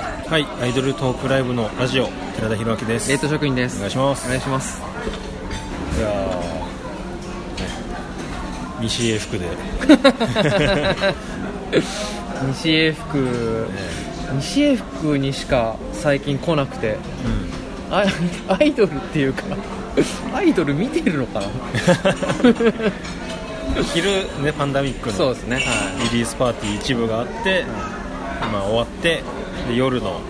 [0.00, 2.06] はいアイドルトークライブのラジオ
[2.36, 3.10] 寺田裕明です。
[3.10, 3.76] 冷凍職員です。
[3.76, 4.26] お願いします。
[4.26, 4.80] お願いします。
[5.98, 6.40] いやー
[7.60, 7.68] ね
[8.80, 9.46] 西英福で、
[12.46, 13.66] 西英福
[14.36, 16.96] 西英福にしか最近来なくて。
[17.90, 18.08] アイ
[18.48, 19.42] アイドルっていうか
[20.32, 21.46] アイドル見てるのかな？
[23.92, 24.10] 昼
[24.42, 25.56] ねパンダミックのそうですね。
[25.56, 25.62] は
[26.12, 27.64] リリースパーティー一部があって、
[28.52, 29.24] まあ、終わってで
[29.74, 30.20] 夜の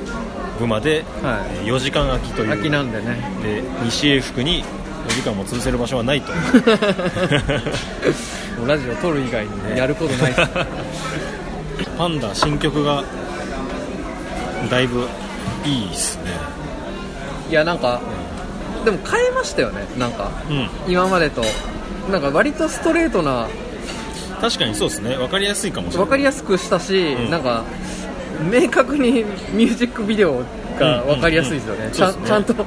[0.58, 2.48] 部まで、はえー4時間空きという。
[2.48, 3.16] い秋なんでね。
[3.42, 4.64] で西英福に
[5.08, 6.32] 4時間も潰せる場所はないと。
[8.58, 10.34] もうラジオ撮る以外にねやることない。
[10.34, 10.44] で
[11.84, 13.02] すパンダ新曲が
[14.70, 15.06] だいぶ
[15.64, 16.30] いいっすね。
[17.50, 18.00] いやなんか
[18.84, 19.86] でも変えましたよね。
[19.98, 20.68] なんかうん。
[20.92, 21.42] 今までと。
[22.10, 23.46] なんか割とストレートな
[24.40, 25.16] 確かにそうですね。
[25.16, 26.06] 分かりやすいかもしれない。
[26.06, 27.30] 分かりやすくしたし、うん。
[27.30, 27.62] なんか
[28.40, 30.42] 明確にミュージックビデオ
[30.78, 32.22] が分かりやすいですよね,、ちゃんうんうん。
[32.22, 32.28] うんそうですね。
[32.28, 32.66] ちゃんと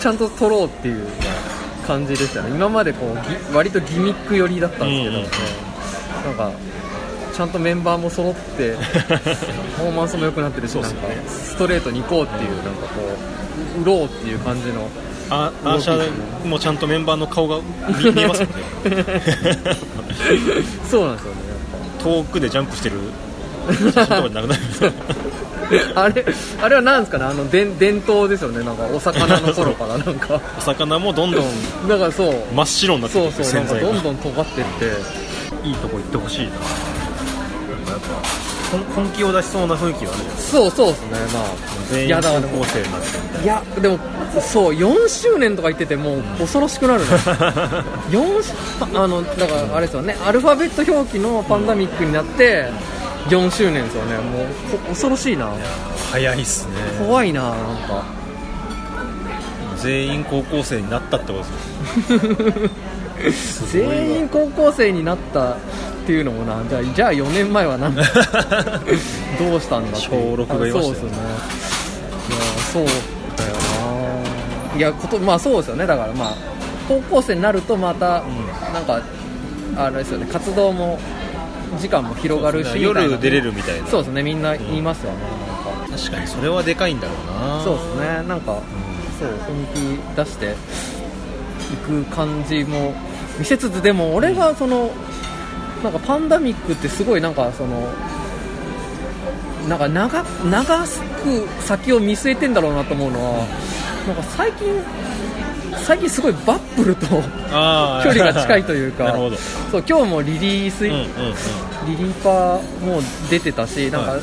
[0.00, 1.06] ちゃんと撮ろうっていう
[1.86, 2.50] 感じでしたね。
[2.50, 5.30] 今までこうぎ割とギミック寄りだったんですけど、うんうんうん。
[6.24, 6.58] なんか
[7.32, 8.74] ちゃんとメンバーも揃って
[9.08, 13.00] パフォーマンスも良くなってるし、なんかストレートに行こうっていうなんかこ
[13.78, 14.88] う売ろうっていう感じの
[15.30, 17.58] あアーシャもちゃんとメンバーの顔が
[18.04, 19.04] 見見えますもんね。
[20.90, 21.40] そうなんですよね
[22.02, 22.96] 遠くでジャンプしてる
[23.66, 24.92] 写真とかでなくなる
[25.94, 26.24] あれ
[26.60, 27.24] あれは何ですかね？
[27.24, 28.62] あの伝伝統ですよね。
[28.64, 30.40] なんかお魚の頃からなんか。
[30.58, 32.34] お魚もどんどんだからそう。
[32.54, 33.54] 真っ白になってそうそう。
[33.54, 35.24] なんどんどん尖ってって。
[35.66, 36.52] いいとこ行ってほしいな。
[36.52, 41.08] なんかやっぱ本本気を出しそうな雰囲気はあるそうそうですね。
[41.32, 41.50] まあか
[41.90, 43.98] 全員高校生になってみたいいやでも
[44.40, 47.06] そう4周年とか言っててもう恐ろしくなるな
[48.10, 48.52] 4し
[48.94, 50.16] あのだからあれですよね。
[50.26, 52.66] アルファベット表記のパンダミックになって
[53.28, 54.18] 4周年ですよね。
[54.18, 55.46] もうこ恐ろしいな。
[55.46, 55.54] な
[56.12, 56.74] 早いっすね。
[57.06, 58.04] 怖いななんか。
[59.78, 61.40] 全員高校生になったってこ
[63.16, 63.82] とですよ。
[63.86, 65.56] 全員高校生になったっ
[66.06, 68.02] ていうのもなじゃあじゃあ4年前はなんだ。
[69.38, 70.08] どうしたんだって。
[70.08, 70.92] 小六がいましたよね。
[70.92, 71.16] あそうですよね。
[72.28, 72.38] いや
[72.72, 73.54] そうだよ
[74.72, 74.78] な。
[74.78, 75.86] いやことまあそうですよね。
[75.86, 76.34] だからまあ
[76.88, 78.22] 高校生になるとまた、
[78.72, 79.00] なんか
[79.76, 80.26] あれですよね。
[80.30, 80.98] 活動も
[81.78, 83.86] 時間も広がるしみたいな夜出れるみたいな。
[83.88, 87.62] そうですねみんな言いますよね、なんか確かにそれはでかいんだろうな。
[87.64, 88.60] そうですねなんか、
[89.18, 90.54] そう本気出して
[91.72, 92.94] いく感じも
[93.38, 94.90] 見せつつでも俺がその、
[95.82, 97.92] なんかパンダミックってすごいなんかその
[99.68, 100.86] なんか長長く
[101.60, 103.46] 先を見据えてんだろうなと思うのは、
[104.06, 104.68] なんか最近
[105.82, 107.06] 最近すごいバップルと
[108.04, 109.14] 距離が近いというか。
[109.70, 111.06] そう今日もリリース、うんうんうん。
[111.86, 114.20] リリーパーも出てたし、なんか、はい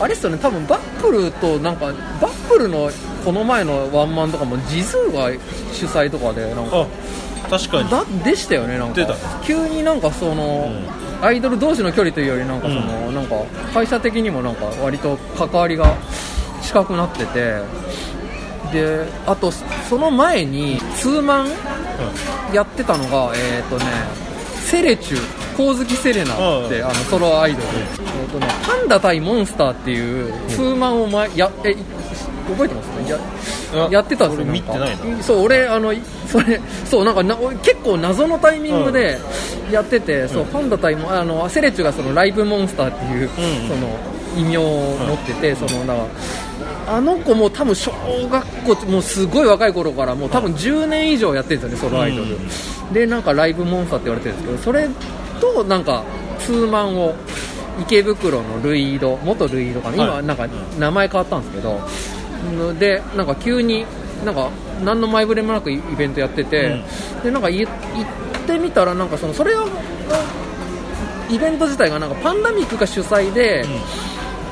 [0.00, 1.86] あれっすよね、多分バップルと、なんか、
[2.20, 2.90] バップルの
[3.24, 5.30] この前のワンマンとかも、ジズーが
[5.72, 6.86] 主催とかで、なんか、あ
[7.48, 7.88] 確かに。
[7.88, 9.14] だでしたよね、なんか。
[9.44, 10.72] 急になんかその、
[11.22, 13.36] アイドル同士の距離というより、なんかその、うなんか、
[13.72, 15.94] 会社的にもなんか、割と関わりが
[16.60, 17.54] 近くなってて、
[18.74, 21.48] で、あと、その前に、ツーマン
[22.52, 23.84] やってたのが、えっ、とね、
[24.60, 25.18] セレチュ、
[25.56, 26.84] 光月セレナって、うん。
[26.84, 31.76] あのソロアイドル、えっ、とね、パンダ対モンスターっていうツーマンを前やえい
[32.48, 39.18] 覚えてますねやあやってたんですよ俺見てないそう俺あのいそれそうなんかな俺結構謎のタイミングで
[39.70, 43.68] やってて、そうパンダ対モあのセレチュがそのライブモンスターっていう、ん。
[43.68, 46.06] その異名を持ってて、そのだから
[46.86, 47.92] あの子も多分小
[48.28, 52.36] 学校もうすごい若い頃からもう多分10年以上やってるんですよねソロアイドル、
[52.92, 54.88] でなんかライブモンスターって言われてるんですけどそれ
[55.40, 56.04] となんか
[56.40, 57.14] ツーマンを
[57.80, 60.22] 池袋のルイード元ルイードかな、はい。
[60.22, 63.84] 今なんか名前変わったんですけど、でなんか急に
[64.24, 64.50] なんか
[64.82, 66.82] 何の前触れもなくイベントやってて、
[67.22, 69.66] でなんかい行ってみたらなんかそのそれを
[71.30, 73.64] イベント自体がなんかパンダミックが主催で、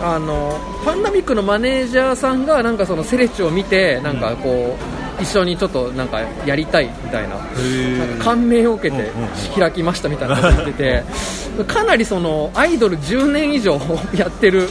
[0.02, 4.76] あのパンダミックのマネージャーさんがなんかそのセレッチを見てなんかこ
[5.19, 11.04] う、一緒にちょっとなんかやりたいみたいななんか感銘を受けてうんうん開きましたみたいなこと言ってて
[11.69, 13.81] かなりそのアイドル10年以上
[14.16, 14.69] やってる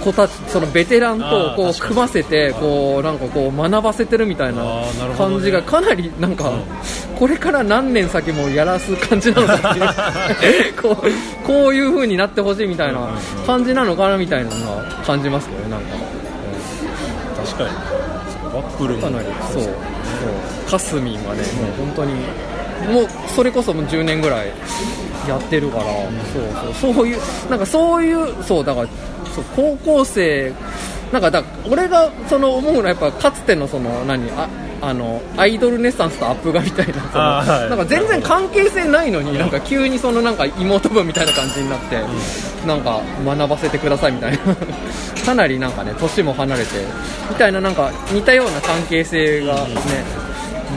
[0.00, 5.34] 子たちそのベテランとこう組ませてこうなんかこう学ばせてるみたいなあーなるほどね。
[5.36, 6.52] 感じがかなりなんか
[7.18, 10.74] これから何年先もやらす感じなのかっていう。
[10.80, 13.00] こうこういう風になってほしいみたいな
[13.46, 15.86] 感じなのかなみたいなのは感じますけどねなんか。
[17.44, 17.68] 確かに。
[18.56, 19.02] ワップルも。
[19.02, 19.26] かなり。
[19.52, 19.62] そう。
[19.62, 19.72] そう
[20.70, 22.14] カスミンはねもう本当に
[22.92, 24.46] もうそれこそもう10年ぐらい
[25.28, 26.94] やってるから、そうそう。
[26.94, 27.18] そういう
[27.50, 28.88] なんかそういうそうだから
[29.34, 30.52] そう高校生
[31.12, 34.48] なんかだ俺がその思うのはやっぱかつてのその何あ
[34.82, 37.68] あのアイドルネッサンスとアップがみたいなそのはい。
[37.68, 42.00] なんか全然関係性ないのになんか急にそのなんか妹分みたいな感じになって、
[42.66, 44.38] なんか学ばせてくださいみたいな。
[45.26, 46.70] かなりなんかね年も離れて
[47.28, 49.60] みたいななんか似たような関係性がね、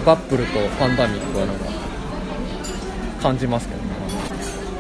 [0.06, 1.66] バップルとパンダミックはなんか
[3.22, 3.88] 感じますけどね。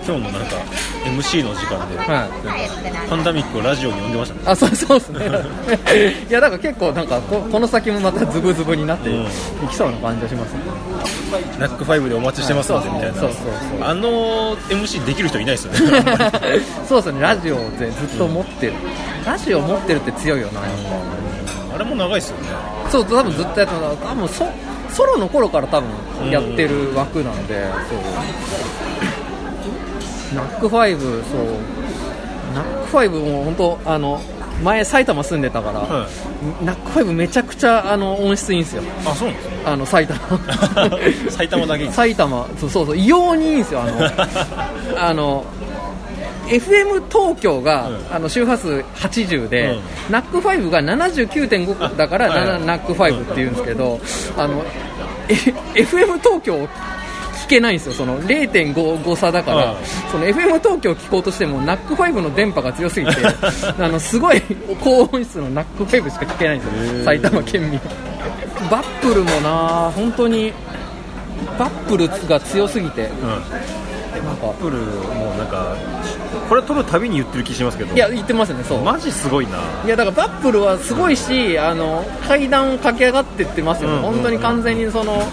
[0.05, 0.57] 今日のなんか
[1.05, 3.09] MC の時間で、はい。
[3.09, 4.41] パンダミックをラジオに呼んでましたね。
[4.45, 5.19] あそうそうですね。
[6.29, 9.67] いやだから結構なんかここの先もまたズブズブになっていうん。
[9.67, 10.59] きそうな感じがしますね、
[11.59, 13.37] ナックファイブでお待ちしてますのでみたいなそうそう。
[13.79, 15.79] そうあの MC できる人いないですよね。
[16.87, 17.21] そうですね。
[17.21, 18.73] ラジオでずっと持ってる、
[19.25, 20.61] ラジオ持ってるって強いよな。
[20.61, 20.69] やっ
[21.75, 22.49] あれも長いですよね。
[22.85, 24.07] ぱそう多分ずっとやってた。
[24.09, 24.45] 多分ソ
[24.89, 27.99] ソロの頃から多分やってる枠なので、そう
[30.33, 31.13] ナックファイブそう。
[32.53, 34.21] ナックファイブも本当あの
[34.63, 36.07] 前埼玉住んでたから、は
[36.61, 36.65] い。
[36.65, 38.83] ナックファイブめちゃくちゃあの音質いいんですよ。
[39.05, 39.55] あそうなんですね。
[39.65, 40.19] あの埼玉。
[41.29, 41.85] 埼玉だけ。
[41.85, 42.47] に埼玉。
[42.59, 42.97] そうそうそう。
[42.97, 44.09] 異様にいいんですよあの。
[45.09, 45.45] あの
[46.47, 48.15] FM 東京が、うん。
[48.15, 49.71] あの周波数80で、
[50.07, 50.11] うん。
[50.11, 52.65] ナックファイブが79.5だから、あはい。
[52.65, 53.99] ナックファイブって言うんですけど、
[54.37, 54.63] あの
[55.29, 56.69] え FM 東京を聞
[57.53, 59.77] けないんですよ、その0.5差だから、うん
[60.11, 63.13] その FM 東京を聞こうとしても、ナックファイブの電波が強すぎて、
[63.79, 64.41] あのすごい
[64.81, 67.79] 高音質のナックファイブしか聞けないんですよ、埼玉県民。
[68.69, 70.53] バップルもな、本当に
[71.57, 73.29] バップルが強すぎて、うん
[74.23, 75.75] なんかアップルもなんか
[76.49, 77.93] これ撮るたびに言ってる気しますけど。
[77.93, 78.83] いや、言ってますね、そう。
[78.83, 79.59] マジすごいな。
[79.85, 85.23] いやだからバップルはすごいし、あの階段を駆け上がってってますよね、うんうんうん本当に完全にその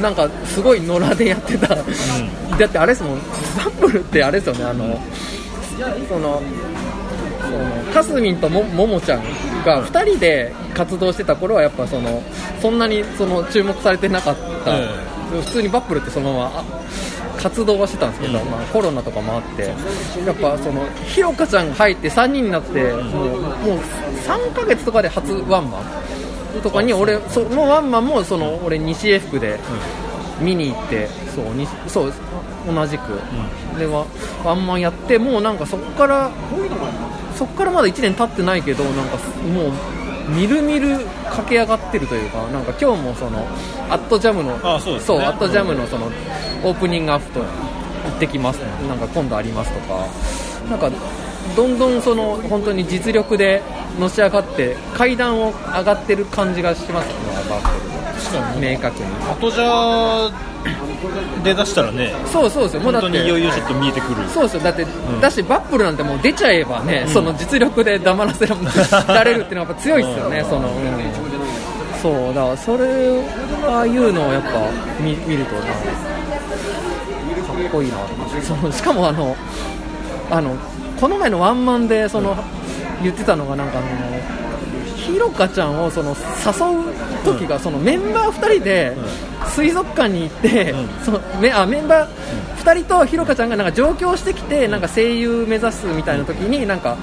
[0.00, 3.22] なんかすごい野良でやってた、だってあれですもん、バ
[3.64, 5.00] ップルってあれですよね、あの
[6.08, 6.42] その
[7.40, 9.22] そのかすみんともももちゃん
[9.64, 12.22] が2人で活動してた頃はやっぱその
[12.60, 14.88] そんなにその注目されてなかった、え。
[15.30, 16.64] 普通にバップルってそのままあ
[17.38, 19.62] 活動はしてたんですけど、まあ、コロナとかもあって
[20.26, 23.78] やっぱそのひろかちゃんが入って3人になってもうもう
[24.26, 25.80] 3ヶ月とかで初ワンマ
[26.58, 29.58] ンとかに俺そのワンマンもその俺西英福で
[30.40, 32.12] 見に行ってそうにそう
[32.66, 33.20] 同じく、
[33.78, 34.04] でワ
[34.44, 36.30] ワンマンやってもうなんかそこから
[37.34, 39.72] そこからまだ1年経ってないけどなんかもう
[40.30, 40.98] みるみる
[41.30, 43.46] 駆け上がってるというかなんか今日もその
[43.90, 45.24] アットジャムのあそうですね。
[45.24, 47.46] アットジャムのそのオープニングアフト行
[48.16, 48.58] ってきます
[48.88, 50.06] なんか今度ありますとか。
[50.68, 50.90] なんか
[51.56, 53.62] どんどんその本当に実力で
[53.98, 57.14] のし上がって階段を上がってる感じがしますね
[57.48, 57.97] バッ確かクル
[58.60, 59.06] 明確に。
[59.30, 60.30] 後じゃ
[61.44, 62.80] で出したらねそうそうですよ。
[62.82, 64.28] もうだっていよいよちょっと見えてくる。
[64.28, 64.60] そうですよ。
[64.62, 65.20] だって、ん。
[65.20, 71.28] だしバップルなんてもう出ちゃえばね、その実力で黙らせられるっていうのはやっぱ強いですよね、その、うん。
[72.02, 73.20] そうだからそれ
[73.66, 74.48] ああいうのをやっぱ
[75.00, 75.68] 見見るとなか
[77.66, 77.98] っこいいな
[78.42, 79.36] そのしかもあの
[80.30, 80.56] あの
[81.00, 82.36] この前のワンマンでその、
[83.02, 83.88] 言ってたのがなんかあの
[85.08, 86.16] ひろかちゃんをその誘
[86.90, 88.96] う時が、そのメンバー2人で
[89.46, 90.74] 水族館に行って、
[91.04, 92.10] そのメあメンバー
[92.64, 96.96] 2人とひろかちゃんがなんか上京してきてなんか声優目指すみたいな時になんか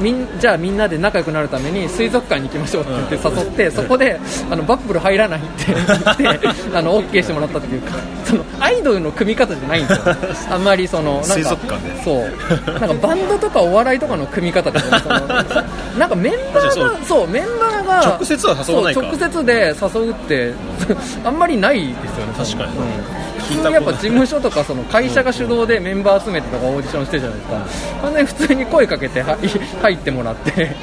[0.00, 4.18] みんじゃあみんなで仲良くなるために水族館に行きましょうって言って誘って、そこで
[4.50, 7.92] あのバップル入らないって言って あの OK してもらったっていうか
[8.24, 10.16] そのアイドルの組み方じゃないんですよ。
[10.50, 12.02] あんまりそのなんか水族館で。
[12.02, 12.78] そう。
[12.80, 15.20] なんかバンドとかお笑いとかの組み方でねその
[15.98, 19.00] なんかメンバーがそうメンバーが直接は誘わないか。
[19.00, 20.52] そう直接で誘うって
[21.24, 22.32] あんまりないですよね。
[22.36, 22.78] 確かに。
[22.78, 23.24] うん。
[23.44, 28.00] 普通やっぱ事務所とかその会社が主導でメンバー集めてとかオーディションしてるじゃないですか。
[28.02, 29.36] 完全に普通に声かけては
[29.82, 30.74] 入ってもらって。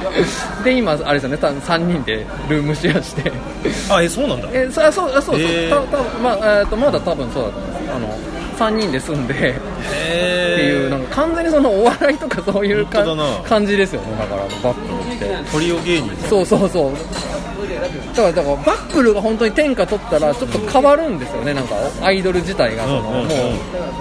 [0.62, 1.36] で今あれですよね。
[1.38, 3.32] 多分3人でルームシェアして。
[3.88, 4.48] あえそうなんだ。
[4.52, 5.70] えそあそうあそうそう、へー。
[5.70, 7.92] たたまあえーとまだ多分そうだと思います。
[7.96, 9.54] あの3人で住んでへっ
[10.56, 14.16] ていうなんか完全にそのお笑いとかそういう感じですよね。
[14.18, 15.50] だからバックルって。
[15.50, 16.92] トリオ芸人そうそうそう。
[18.14, 21.54] だからだからバックルが本当に天下取ったらちょっと変わるんですよね。
[21.54, 23.26] なんかアイドル自体がその、うんうんうん。
[23.26, 23.34] も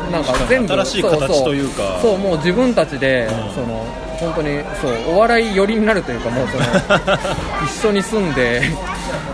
[0.09, 1.99] うなんか全部新しい形というか。
[2.01, 2.19] そうそう。
[2.19, 3.29] もう自分たちで、ん。
[3.53, 3.85] その
[4.21, 6.63] 本当にそうお笑い寄りになるというかもうその
[7.65, 8.61] 一緒に住んで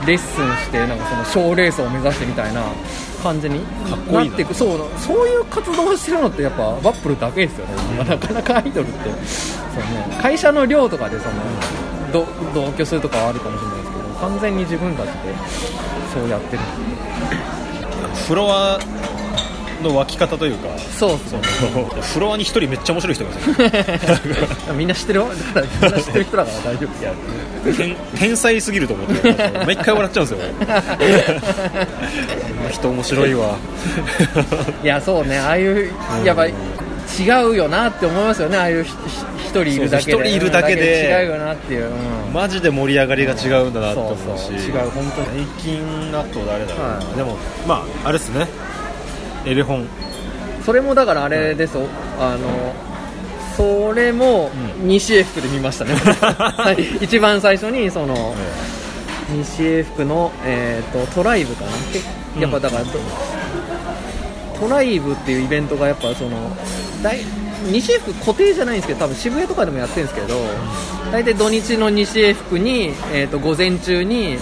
[0.05, 2.61] レッスンしてなんかその賞ーレースを目指してみたいな
[3.17, 3.59] 感じに。
[3.59, 4.29] かっこいいな。
[4.29, 9.09] なっていくそうそういう活動をしてるのってやっぱバップルだけですよね、なかなかアイドルって。
[9.73, 11.33] そう、ね、会社の寮とかでその
[12.11, 15.13] ど同居するとかはあるかもしれないですけど完全に自分たちで
[16.13, 16.63] そうやってる
[18.27, 18.79] フロア
[19.81, 20.69] の湧き方というか。
[20.79, 21.19] そう。
[21.27, 21.41] その
[22.01, 23.49] フロアに一人めっちゃ面白い人がいます
[24.67, 24.73] よ。
[24.77, 25.21] みんな知ってる？
[25.21, 27.01] だからみんな知ってる人だから大丈夫。
[27.01, 27.13] いや
[27.75, 29.33] 天天才すぎると思って
[29.65, 30.45] 毎回笑っちゃうんですよ。
[32.65, 33.55] 俺人面白いわ。
[34.83, 35.37] いやそうね。
[35.39, 35.91] ああいう
[36.23, 36.51] やっぱ違
[37.49, 38.57] うよなって思いますよね。
[38.57, 40.11] ああいう一人いるだけで。
[40.11, 42.33] そうそう一人いるだけで違うよなっていう、うん。
[42.33, 44.21] マジで盛り上がりが違うんだなって思うし。
[44.21, 44.55] そうそう。
[44.55, 45.45] 違う本当に。
[45.57, 47.17] 最近だと誰だろうな、はい。
[47.17, 48.47] でもまああれですね
[49.47, 49.87] エレフォン。
[50.65, 51.87] それもだからあれですよ、
[52.19, 52.73] あの
[53.55, 54.51] それも
[54.83, 57.03] 西英福で見ましたね、 はい。
[57.03, 58.35] 一番最初にその
[59.29, 61.71] 西英福の、えー、とトライブかな。
[61.93, 62.01] け
[62.41, 62.99] やっぱだから、ト
[64.59, 66.51] トライブっていうイベントがやっぱその
[67.01, 67.19] 大
[67.71, 70.39] 西英福固定じゃないんですけど多分渋谷とかでもやってるんですけど
[71.11, 74.37] 大体土日の西英福に、えー、と午前中に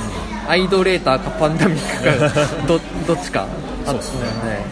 [0.48, 3.48] アイドレーターかパンダミックか どどっちか
[3.86, 4.66] あってそうですね。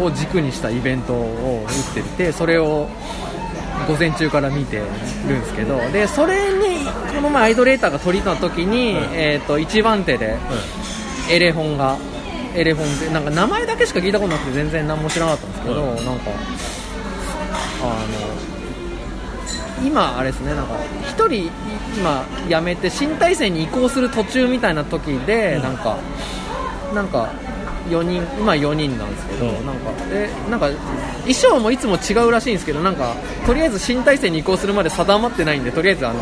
[0.00, 2.88] を軸にしたイベントを打っててそれを
[3.86, 10.36] 午前中から見てるんですけどでそれにこの前アイドレーターが取りた時に、うんえー、と一番手で
[11.30, 11.98] エレフォンが
[12.54, 16.30] エレフォンでなんか名前だけしか聞いたことなくて全然何も知らなかったんですけど、うんなんか
[17.82, 18.42] あの
[19.84, 20.76] 今あれですねなんか
[21.08, 21.50] 一人
[21.98, 25.98] 今辞めて新体制に移行する途中みたいな時で、うんなんか
[26.94, 27.32] なんか
[27.88, 29.66] 4人今4人なんですけど、うん。
[29.66, 30.68] なんかでなんか
[31.22, 33.14] 衣装もいつも違うらしいんですけどなんか
[33.46, 36.20] とりあえず新体制に移行するまで定まってないんでとりあえずあの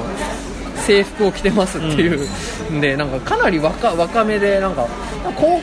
[0.86, 2.28] 制服を着てますっていう、
[2.72, 4.86] ん、でなんかかなり若若めでなんか
[5.36, 5.60] 高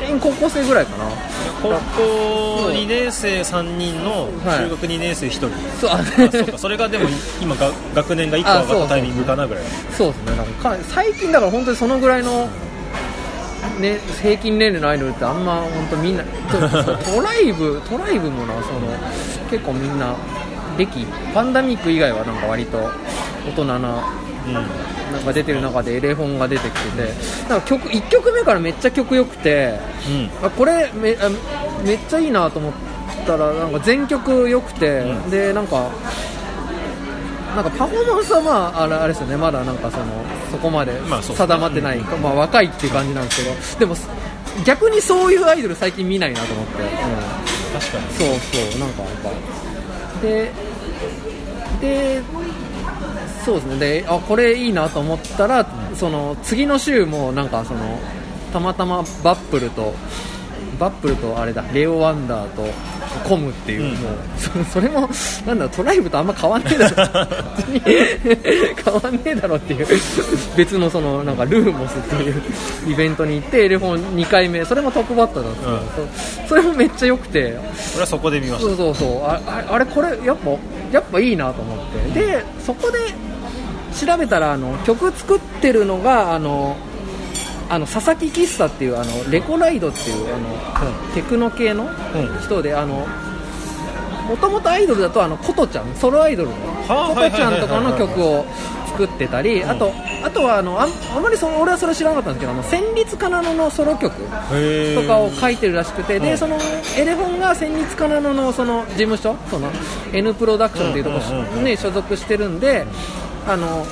[0.00, 1.04] 全員高校生ぐらいかな。
[1.60, 4.58] 高校2年生3人のはい。
[4.64, 5.48] 中学2年生1人、
[5.80, 7.08] そうああそうかそれがでも
[7.42, 9.64] 今が学年が1個上がったタイミングかなぐらい。
[9.96, 10.36] そうですね。
[10.36, 12.48] なんかか最近だから本当にそのぐらいの、
[13.78, 18.88] ね、平均年齢のアイドルってあんま本当みんなトトライブ トライブもなその
[19.50, 20.14] 結構みんな
[20.76, 22.78] 歴パンダミック以外はなんか割と
[23.46, 23.78] 大人な
[24.46, 24.54] うん。
[25.12, 30.46] なんか出てる中でエレフォンが出てきててなんか曲1曲目からめっちゃ曲良くてうん。
[30.46, 31.30] あこれめあ
[31.82, 32.72] めっちゃいいなと思っ
[33.26, 35.30] たらなんか全曲良くて、うん。
[35.30, 35.88] でなんか
[37.56, 39.36] なんかパフォーマンスはまああれあれですよね。
[39.36, 40.04] まだなんかその
[40.50, 43.96] そこまで定まってない、まあ若いっていう感じなんですけどでも
[44.64, 46.88] 逆にそういうアイドル最近見ないなと思って、うん
[47.68, 48.12] 確かに。
[48.14, 49.30] そうそうなんかやっぱ。
[50.20, 50.52] で
[51.80, 52.22] で
[53.44, 53.78] そうですね。
[53.78, 57.98] であこれいいなと思ったら、その次の週もなんかその
[58.52, 59.94] たまたまバップルと
[60.78, 62.64] バップルとあれだレオ・ワンダーと
[63.28, 63.90] コムっていう、うん。
[64.00, 65.08] もうそそれも
[65.46, 66.96] なんだトライブとあんま変わんねえだろ。
[68.84, 69.86] 変わんねえだろっていう。
[70.56, 72.42] 別のそのなんかルーモスっていう
[72.88, 76.08] イベントに行ってエレフォン2回目それもトップバッターなんですけど、
[76.44, 77.56] そそれもめっちゃ良くて。
[77.94, 78.68] 俺はそこで見ました。
[78.68, 79.24] そうそうそう。
[79.24, 80.50] あああれこれやっぱ
[80.92, 81.78] やっぱいいなと思っ
[82.14, 82.20] て。
[82.20, 82.98] でそこで
[83.94, 86.76] 調べたらあの曲作ってるのがあの
[87.68, 92.40] あの佐々木喫茶っていうあのレコライドっていうあの、テクノ系のうん。
[92.40, 93.06] 人であの
[94.28, 96.56] もともとアイドルだとあの琴ちゃんソロアイドルの
[96.86, 98.44] はあ琴ちゃんとかの曲を
[98.88, 104.12] 作ってたりあとあとはあのあんあまりその俺はそれ知らなかったんですけどあの旋律かなののソロ曲
[104.52, 106.22] へとかを書いてるらしくて、うん。
[106.22, 106.58] でその
[106.96, 109.70] エレフォンが戦慄かなののその事務所その
[110.12, 112.86] N プロダクションっていうとこうんうんうんうんろに所属してるんで、
[113.46, 113.86] あの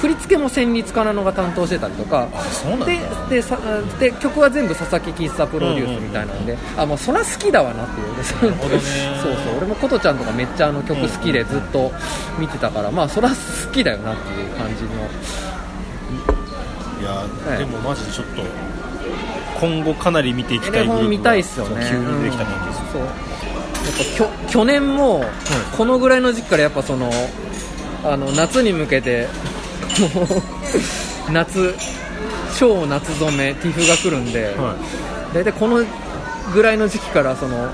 [0.00, 2.26] 振り付けも戦慄かなのが担当してたりとか。
[2.86, 3.58] ででさ
[3.98, 8.24] で曲は全部佐々木喫茶プロデュースみたいなんで、あもうそりゃ好きだわなっていう。
[8.24, 8.50] そう
[9.44, 9.56] そう。
[9.58, 11.92] 俺も琴ちゃんとかめっちゃあの曲好きでずっと
[12.38, 13.36] 見てたから、まあそりゃ好
[13.72, 14.90] きだよなっていう感じの。
[17.00, 18.42] いや、はいでもマジでちょっと
[19.60, 21.86] 今後かなり見ていきたいグループ見たいっすよね。
[21.90, 22.92] 急に出てきた感じです、うん。
[22.92, 23.02] そう。
[23.02, 23.12] やっ
[23.98, 25.24] ぱきょ去年も
[25.76, 27.10] このぐらいの時期からやっぱその
[28.04, 29.28] あの夏に向けて
[31.32, 31.74] 夏
[32.58, 34.74] 超夏染めティフが来るんで、は
[35.32, 35.84] 大体この
[36.52, 37.70] ぐらいの時期からその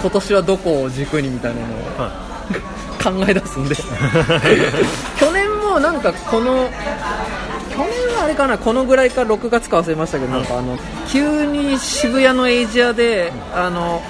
[0.00, 1.82] 今年はどこを軸にみたいなのをい。
[1.98, 2.30] は
[3.02, 3.74] 考え出すんで。
[5.18, 6.70] 去年もなんかこの
[7.70, 14.02] 去年はあれかなこのぐらいか6月か忘れましたけど、なんかあの急に渋谷のエイジアで、あの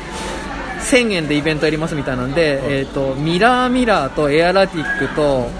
[0.80, 5.50] 1000円でイベントやりますみたいなんで、えー、とミラーミラーとエアラティックと,、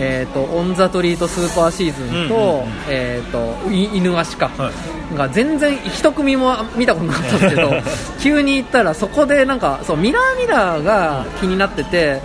[0.00, 2.68] えー、とオン・ザ・トリート・スーパーシーズンと,、うんうんうん。
[2.88, 5.16] えー、とい犬足か、はい。
[5.16, 7.70] が全然一組も見たことなかったんですけど
[8.20, 12.20] 急に行ったらそこでなんかそうミラーミラーが気になってて、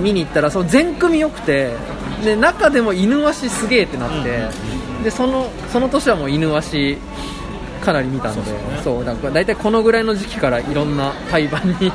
[0.00, 1.74] 見に行ったらその全組良くて
[2.24, 4.48] で中でも犬足すげえってなって、
[5.04, 6.98] でそのその年はもう犬足
[7.84, 8.42] かなり見たんで
[8.82, 9.14] そうね。
[9.14, 11.92] から大体このぐらいの時期からいろんな対バンに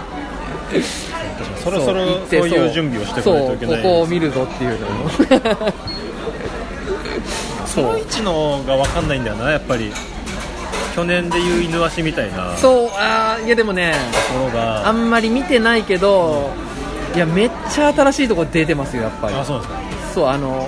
[1.71, 5.09] そろそろ行ってそういう準備をしてこないといけないここを見るぞっていうのを。
[7.67, 9.91] その位置のが分かんないんだよなやっぱり。
[10.95, 12.53] 去年でいう犬足みたいな。
[12.53, 13.93] とそうあーいやでもね
[14.33, 14.87] ころが。
[14.87, 16.49] あんまり見てないけど、
[17.13, 19.35] いやめっちゃ新しいとこ出てますよやっぱり。
[19.35, 19.79] あそうなんですか。
[20.15, 20.67] そうあの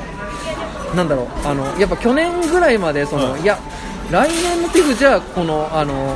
[0.96, 3.58] なんだろうあのやっぱ去年ぐらいまでその、はいい、や
[4.12, 6.16] 来年のティフじゃあこのあの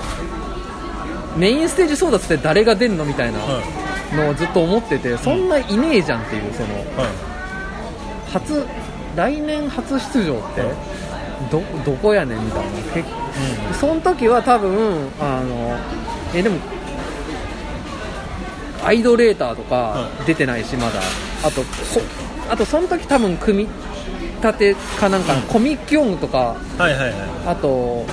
[1.36, 3.40] メインステージ争奪って誰が出るのみたいな。
[3.40, 7.34] はいのをずっと思ってて、そんないねえじゃんっていうそのはい。
[8.32, 8.66] 初
[9.16, 10.62] 来年初出場って、
[11.52, 12.72] どどこやねんみたいな。
[12.94, 13.04] け
[13.74, 15.78] その時は多分あの
[16.34, 16.58] えでも
[18.84, 21.00] アイドレーターとかは出てないしまだ。
[21.44, 21.68] あとこ
[22.50, 23.70] あとその時多分組み
[24.42, 26.56] 立てかなんかのコミック音とか
[27.46, 28.06] あと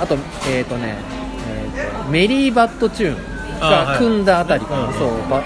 [0.00, 0.16] あと
[0.48, 0.96] えっ、とね、
[1.48, 5.08] えーとメリーバッドチューンが組んだあたりかな、うんうんそう。
[5.30, 5.42] ば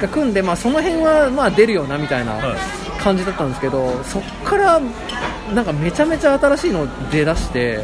[0.00, 2.56] が組んで、まあ、その辺はまあ出るよなみたいなはい。
[3.02, 4.80] 感じだったんですけど、そっから
[5.54, 7.80] なんかめちゃめちゃ新しいの出だして、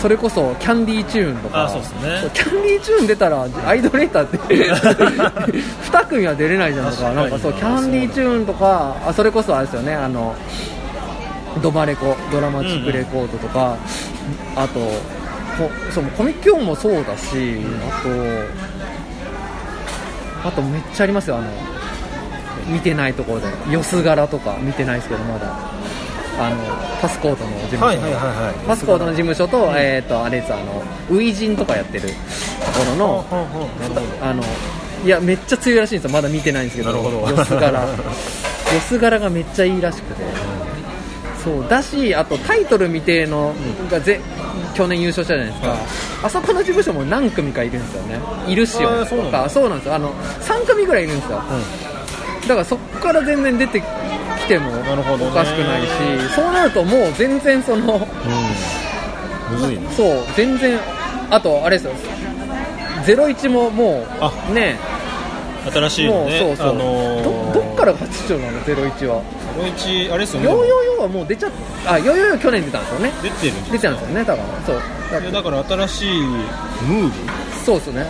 [0.00, 1.68] それこそキャンディーチューンとか。
[1.68, 2.30] ね。
[2.34, 4.38] キャンディーチューン出たらアイドレーターって
[5.92, 10.34] 2組は出れないじゃないですかなんかそうキャンディーチューンとかあそれこそあれですよねあの
[11.62, 13.76] ドバレコドラマチックレコードとか、
[14.56, 18.08] あとこそうコミック音もそうだし、あと
[20.44, 21.50] あとめっちゃありますよあの
[22.66, 23.72] 見てないところで。
[23.72, 25.70] よす柄とか見てないですけどまだ。
[26.38, 26.56] あの
[27.02, 28.66] パスコートの事務所、はいはいはいはい。
[28.66, 32.14] パスコートの事務所と,、えー、とあれですあのウイジンとかやってるとこ
[32.92, 33.26] ろの
[34.22, 34.42] あの
[35.04, 36.10] いやめっちゃ強いらしいんですよ。
[36.10, 37.80] まだ見てないんですけどよす柄。
[37.84, 37.86] よ
[38.88, 40.24] す柄がめっちゃいいらしくて。
[41.44, 43.54] そうだしあとタイトル未定の
[43.90, 44.20] がぜ
[44.74, 45.78] 去年優勝したじゃないですか、はい。
[46.24, 48.18] あそこの事務所も何組かいるんですよね。
[48.46, 49.94] いるしよとかそうなんですよ。
[49.94, 51.42] あの3組ぐらいいるんですよ。
[52.42, 53.86] だからそこから全然出てき
[54.48, 54.74] てもお
[55.30, 59.56] かしくないしそうなるともう全然そのうん。
[59.56, 59.88] むずいね。
[59.96, 60.78] そう全然
[61.30, 61.92] あとあれですよ。
[63.04, 64.32] 01ももあ。
[64.50, 64.76] うね
[65.72, 69.16] 新しいのもうねそうそう、あのーどどっから初出場なの？01は。
[69.20, 69.24] こ
[69.60, 70.46] のうちあれですよね。
[70.46, 71.50] ヨーヨーヨーはもう出ちゃっ
[71.84, 71.92] た。
[71.92, 73.12] あヨーヨーヨー去年出たんですよね。
[73.22, 75.32] 出てるん出ちゃうんですよねだからそう。
[75.32, 77.12] だから新しいムーブ。
[77.64, 78.06] そうですねは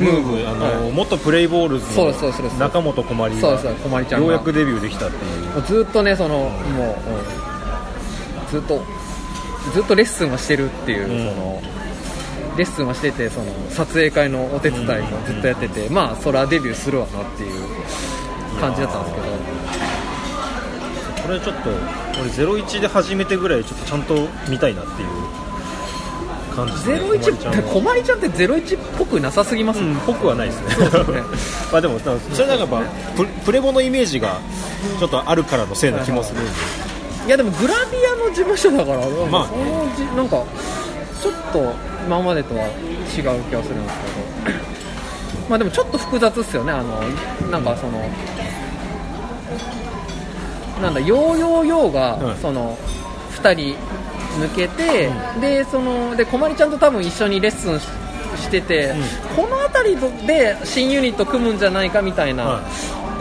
[0.00, 0.02] い。
[0.02, 0.92] ムーブあの、はい。
[0.92, 2.46] 元プレイボールズそうですそうですそう。
[2.46, 4.26] ですの中本こまりがそうですこまりちゃんが。
[4.26, 5.62] ようやくデビューできたっていう。
[5.62, 7.42] ずっとねそのもう、うん
[8.52, 8.82] ずっと
[9.72, 11.32] ずっとレッスンはしてるっていう、うん。
[11.34, 11.62] その
[12.58, 17.52] レッスンはしててその撮影会のお手伝いもずっとやってて、まあそれはデビューするわなっていう
[18.60, 19.26] 感じだったんですけど
[21.24, 21.70] これちょっと
[22.20, 25.08] 俺01で初めてぐらいちょっとちゃんと見たいなっていう
[26.54, 26.96] 感じですね。
[27.00, 30.84] 01ここまりちゃんって01っぽくなさすぎますうん、ぽくはないですね。
[30.84, 31.22] ですね。
[31.72, 32.10] まあでもそ
[32.42, 34.38] れなんかやっぱププレボのイメージが
[34.98, 36.50] ちょっとあるからのせいな気もするんで、
[37.26, 38.98] いやでもグラビアの事務所だから、
[39.30, 39.46] まあ。
[39.46, 40.42] そのじなんか
[41.22, 41.74] ちょっと
[42.06, 42.70] 今までとは違う
[43.14, 43.98] 気がするんです
[44.44, 44.72] けど。
[45.48, 46.72] まあでもちょっと複雑っすよね。
[46.72, 47.00] あの
[47.50, 48.08] なんかその
[50.82, 52.76] なんだヨーヨーヨーが、はいその
[53.42, 53.76] 2人
[54.40, 57.88] 抜けて、でそのでこまりちゃんと多分一緒にレッスンし
[58.36, 58.94] してて、
[59.36, 62.62] この辺りで新ユニット組むんじゃないかみたいな、は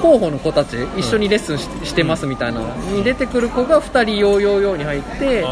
[0.02, 5.46] 候補の子たち一緒にレッスンし,、してますみたいなのに出てくる子が2人ヨーヨーヨーに入ってで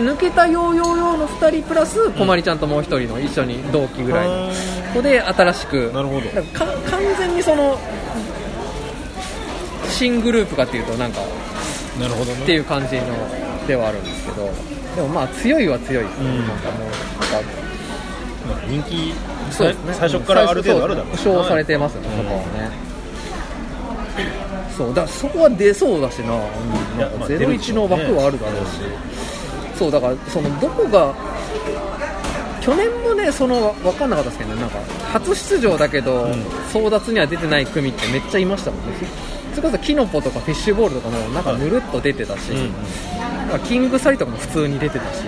[0.00, 4.52] 抜けたヨーヨーヨーの2人プラスこまりちゃんともう1人の一緒に同期ぐらいの
[4.94, 5.90] 子で新しく。
[5.92, 6.28] なるほど。
[6.54, 6.68] 完
[7.18, 7.76] 全にその
[9.88, 11.20] 新グループかっていうとなんか
[11.98, 12.42] なるほどね。
[12.42, 13.02] っていう感じの
[13.66, 14.50] ではあるんですけど。
[14.96, 16.46] でもまあ強いは強いうん。
[16.46, 17.50] なんかもうなんか
[18.48, 19.12] まあ人気
[19.50, 19.94] そうですね。
[19.94, 22.16] 最初からある程度あるだろう保証されてますよね、うん。
[22.16, 22.88] そこはね。
[24.78, 26.38] そうだそこは出そうだしな,、う
[26.96, 28.78] ん、なんか01の枠はあるだろうし、
[29.76, 31.12] そうだからそのどこが
[32.68, 34.60] 去年もねその分かんなかったですけどね。
[34.60, 34.78] なんか
[35.12, 36.32] 初出場だけど、ん。
[36.72, 38.92] 争奪には出てない組ってめっちゃいましたもんね。
[39.54, 42.72] それこそキノポとかフィッシュボールとかもなんかぬるっと出てたし、うん
[43.66, 45.22] キングサリとかも普通に出てたし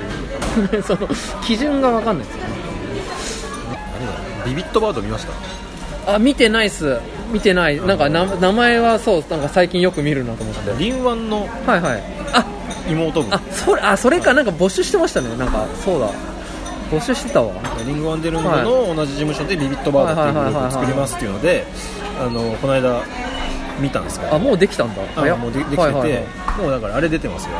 [0.86, 1.08] その
[1.42, 2.50] 基準が分かんないですよね。
[4.44, 5.26] ビビットバード見まし
[6.04, 6.14] た？
[6.16, 6.98] あ見てないっす。
[7.32, 7.80] 見てない。
[7.80, 10.72] なんかな名前はそうなんか最近よく見るなと思って。
[10.78, 12.02] リンワンのはいはい。
[12.34, 12.44] あ
[12.90, 13.34] 妹分。
[13.34, 15.28] あそれあそれかなんか募集してましたね。
[15.38, 16.08] なんかそうだ
[16.90, 17.52] 募集してたわ。
[17.86, 21.64] リングワンデルングの同じ事務所でビビットバードっていうグループを作りますっていうので
[22.20, 23.02] あのこの間
[23.80, 24.34] 見たんですけど。
[24.34, 25.02] あもうできたんだ。
[25.16, 26.24] あもうでできてて、はいはいはい。
[26.62, 27.52] もうだからあれ出てますよ。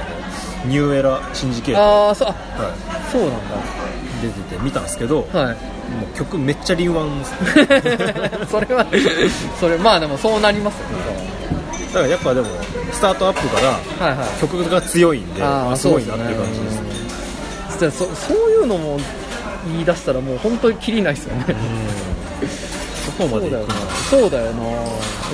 [0.66, 2.34] ニューエラシンジケートああそは
[3.10, 3.36] そうなんだ。
[4.22, 5.44] 出てて見たんですけど、はい。
[5.46, 7.24] もう曲めっちゃリンワン
[8.48, 8.86] それは
[9.58, 10.88] それまあでもそうなりますよ。
[10.88, 11.30] ね
[11.92, 12.46] だからやっぱでも
[12.92, 16.80] スタートアップから曲が強いんであーあすごいなっていう感じですね。
[16.94, 17.00] うん
[17.90, 18.98] そそういうのも
[19.66, 21.54] 言い出したらもう本当にキリないですよね。
[23.04, 23.50] そこまで
[24.10, 24.64] そうだよな。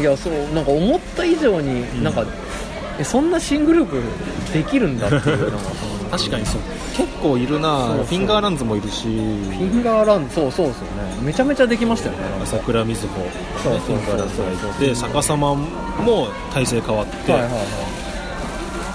[0.01, 2.03] いやそうなんか思った以上にん。
[2.03, 2.25] なんか、
[2.99, 4.03] えそんな新グループ
[4.53, 5.65] できるんだっていうのが。
[6.11, 6.61] 確かにそう。
[6.97, 7.79] 結構いるな。
[7.79, 8.05] そうそう。
[8.07, 9.05] フィンガーランズもいるし。
[9.05, 11.23] フィンガーランドそうそうですよね。
[11.23, 12.19] めちゃめちゃできましたよね。
[12.43, 13.31] 朝倉瑞穂。
[13.63, 14.73] そうそうフィンガーランズがいそう。
[14.75, 17.63] て逆さまも体勢変わって、はいはいはい。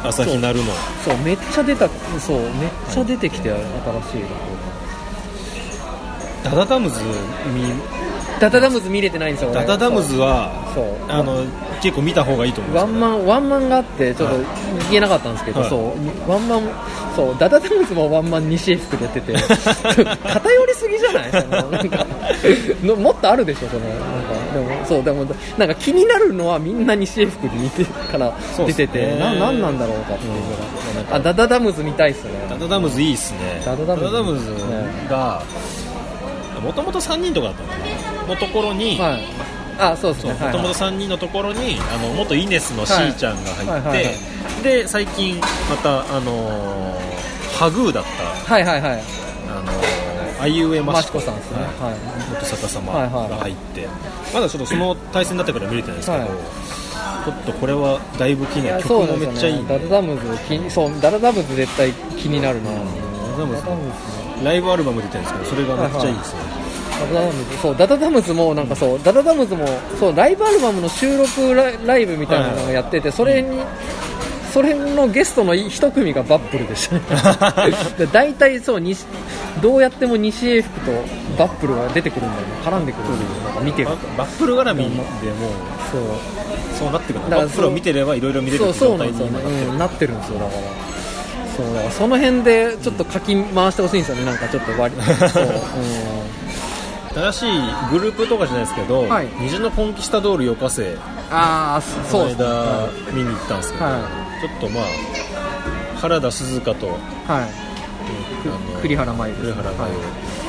[0.03, 0.73] 朝日奈るの。
[1.05, 1.87] そうめっちゃ出た
[2.19, 2.49] そうめっ
[2.89, 4.61] ちゃ出てきて新しいとこ
[6.43, 6.99] ダダダムズ
[7.54, 7.63] 見
[8.39, 9.62] ダダダムズ見れてないんですよ俺。
[9.62, 10.86] ダダダムズはそう。
[11.08, 11.43] あの
[11.82, 14.45] 結構見た方がいいと思うワンマンワンマンがあってちょっとはい。
[14.89, 15.69] 言えなかったんですけど、はい。
[15.69, 15.75] そ
[16.27, 16.30] う。
[16.30, 16.62] ワンマン
[17.15, 19.34] そうダダダムズもワンマン西江福でやってて
[20.34, 21.32] 偏りすぎじゃない？
[21.32, 22.06] そのなんか
[22.84, 25.25] のもっとあるでしょそのなんかでもそうでも
[25.58, 28.34] なんか気になるのはみんな西江福に似てから
[28.65, 30.34] 出てて、ななんなんだろうかっていう
[31.04, 32.32] のが、あダダダムズ見たいっすね。
[32.49, 33.62] ダダダムズいいっすね。
[33.65, 34.51] ダダダムズムズ
[35.10, 35.43] が
[36.62, 39.24] もともと3人とかだったののところに、はい。
[39.80, 40.34] あそうですね。
[40.34, 43.82] はいもともと3人のところにあの元イネスのしーちゃんが入って、はい。
[43.82, 44.06] はいはい。
[44.06, 44.12] は
[44.63, 47.02] で最近またあのー
[47.58, 48.04] ハグーだっ
[48.45, 48.91] たはいはいはい。
[49.50, 51.17] あのーあいうえましこ。
[51.17, 51.58] マシコさんですね。
[51.58, 51.95] はい。
[52.34, 53.30] 元逆さまはいはい。
[53.30, 53.88] が入って、
[54.34, 56.30] まだちょっとその体制になってから見れてないんですけど、はい。
[57.26, 58.84] ちょっとこれはだいぶ気になる。
[58.84, 62.77] 曲もめっちゃいいんでダダダムズそうダダダムズ絶対気になるな、ダダ
[63.38, 63.59] ダムズ。
[63.59, 66.39] ダダダムズライブアルバム出てるんですけどそれがめっちゃいいですね、
[66.99, 67.58] ダダダムズ。
[67.58, 69.65] そうダダダムズもなんかそう、ダダダムズも
[69.99, 73.62] そうライブアルバムの収録ライライブみたいなのをやってて、それに
[74.51, 77.01] それのゲストの一組がバップルでしたね。
[77.97, 79.06] で大体そう西
[79.62, 80.91] どうやっても西英福と
[81.38, 82.41] バップルが出てくるんだよ。
[82.41, 83.43] ね絡んでくるんだよ。
[83.45, 85.06] なんか見てるババッフル絡みでもう
[85.91, 86.01] そう。
[86.82, 89.62] そうなってくるだからバッフルを見てればいろいろ見れるそうそうなんですよに今なってる。
[89.62, 90.62] ね、うん、なってるんですよだから
[91.57, 94.25] そうその辺でちょっと書き回してほしいんですよね。
[94.25, 95.01] なんかちょっと割り。
[95.01, 95.51] そう、うん。
[97.13, 97.51] 新しい
[97.91, 99.27] グループとかじゃないですけど、はい。
[99.39, 100.95] 虹のコンキスタドールよかせ。
[101.29, 102.45] あそうですね。
[102.45, 103.91] 間見に行ったんですけど、は
[104.41, 104.83] ちょっとまあ
[105.97, 107.71] 原田鈴香とはい。
[108.81, 109.71] 栗原舞栗原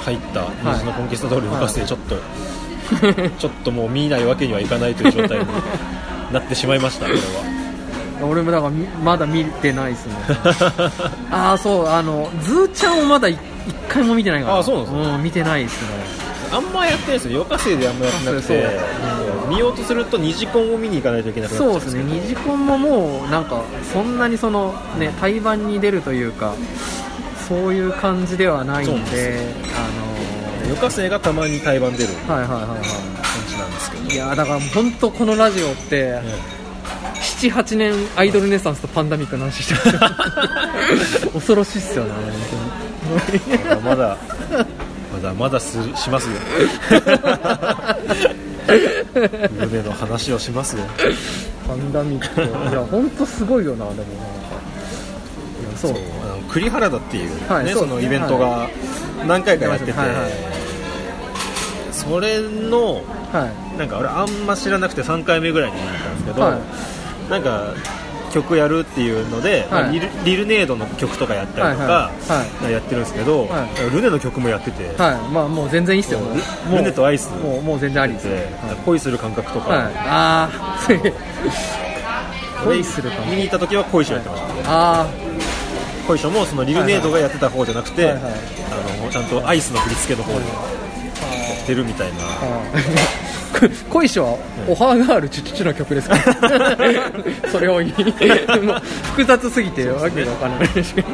[0.05, 0.47] 入ったい。
[0.65, 2.17] 虹のコンキスタドールよかせちょっと、
[3.39, 5.47] ちょっともう見ないわけにはいかないという状態に
[6.33, 7.52] なってしまいましたこれは
[8.27, 10.15] 俺もだからみまだ見てないですね。
[11.31, 14.59] ああそうあのズーちゃんをまだい一回も見てないから。
[14.59, 15.89] あそうなんですうん見てないですね。
[16.53, 18.43] あんまやってないですよよかせであんまやってなくて。
[18.43, 22.03] そう見ようとすると虹コンを見に行かないといけなくなっちゃそううんですね。
[22.05, 23.61] 二次コンももうなんか
[23.93, 26.53] そんなにそのね対バンに出るというか
[27.49, 29.41] そういう感じではないんんで
[30.67, 30.77] あよ。
[30.77, 32.77] かせがたまに対バン出るのはいはいはいは感
[33.49, 34.11] じなんですけど。
[34.11, 36.19] いいやだから本当このラジオって
[37.51, 39.99] 78年アイドルネサンスとパンダミックの話してる。
[41.33, 42.13] 恐ろしいっすよね
[43.71, 44.17] 本まだ
[44.53, 44.65] まだ
[45.13, 46.37] まだまだすしますよ。
[49.51, 50.85] 胸の話をしますよ。
[50.99, 51.17] 当に
[51.67, 52.41] パンダミック。
[52.71, 54.07] いや本当すごいよなでもなんか。
[55.61, 58.69] いやそうそうあの栗原田っていう、はいねそのイベントが
[59.27, 60.31] 何回かやってて、はいはい。
[61.93, 63.03] それの
[63.33, 63.79] はい。
[63.79, 66.61] なんか俺あんま知らなくて3回目ぐらいに見に行ったんですけど、はい
[67.29, 67.75] なんか
[68.33, 69.93] 曲やるっていうので、まあはい。
[69.93, 72.11] リルリルネードの曲とかやったりとか、
[72.69, 75.33] やってるんですけど、はルネの曲もやってて、はい。
[75.33, 76.21] まあもう全然いいっすよ。
[76.71, 77.31] ルネとアイス。
[77.31, 78.29] もうもう全然ありです。
[78.29, 78.77] ではい。
[78.85, 79.93] 恋する感覚とか、はい。
[79.97, 80.79] ああ
[82.65, 84.49] 恋するか見に行った時は恋書やってました。
[84.67, 85.07] あ
[86.07, 88.23] 恋書もそのリルネードがやってた方じゃなくて、はいはい
[88.73, 90.43] あのちゃんとアイスの振り付けの方でや
[91.63, 92.63] ってるみたいな、あ
[93.91, 94.39] 恋書は
[94.69, 96.17] オハーガールチュチュチュの曲ですか？
[97.51, 97.93] それを言い
[98.63, 100.69] もう複雑すぎてわけがわからない。
[100.69, 101.09] ですけど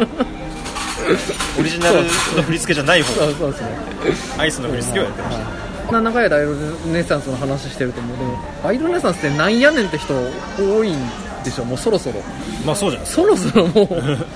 [1.59, 1.96] オリジナル
[2.37, 3.12] の振り付けじゃない方。
[3.14, 3.68] そうそうですね
[4.38, 5.37] アイスの振り付けをやってまし
[5.87, 6.59] た、なんだかんやでアイドル
[6.92, 8.18] ネッサンスの話してると思う。
[8.18, 10.14] でもアイドルネッサンスってなんやねんって人
[10.59, 10.98] 多いんで
[11.51, 12.21] しょもうそろそろ。
[12.65, 13.89] まあそうじゃないそろそろもう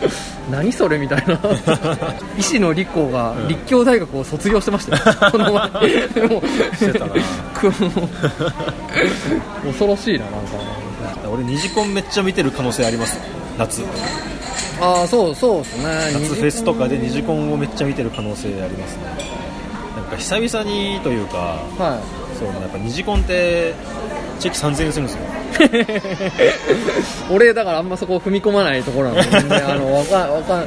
[0.50, 1.38] 何それみたいな。
[2.38, 5.52] 石野理子が立教大学を卒業してましたよ、 この前。
[6.28, 7.06] もうしてた
[9.64, 10.56] 恐ろしいななんか。
[11.32, 13.18] 俺二次コンめっちゃ見てる可能性あります。
[13.58, 13.82] 夏。
[14.80, 15.84] ああそうそうですね。
[16.12, 19.42] 夏フェスとかで二次コンをめっちゃ見てる可能性ありますね。
[19.96, 21.36] なんか久々にというか
[21.78, 22.00] は
[22.38, 23.74] そうやっぱ二次コンって
[24.40, 25.41] チェキ3000円するんですよ
[27.30, 30.64] 俺だからあんまそこ踏み込まないところなんで、 ね、あのわかわか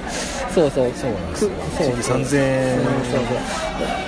[0.54, 0.91] そうそう。
[0.95, 1.52] そうなんですよ。
[1.52, 3.38] くそうチェキ3000円そうそう。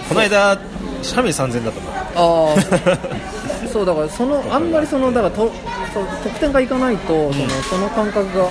[0.09, 0.57] この間
[1.01, 2.51] 写メ3000円だったの。
[2.51, 5.51] ああ そうだからそのあんまりそのだからと
[5.93, 8.45] そう得点がいかないと、そのその感覚が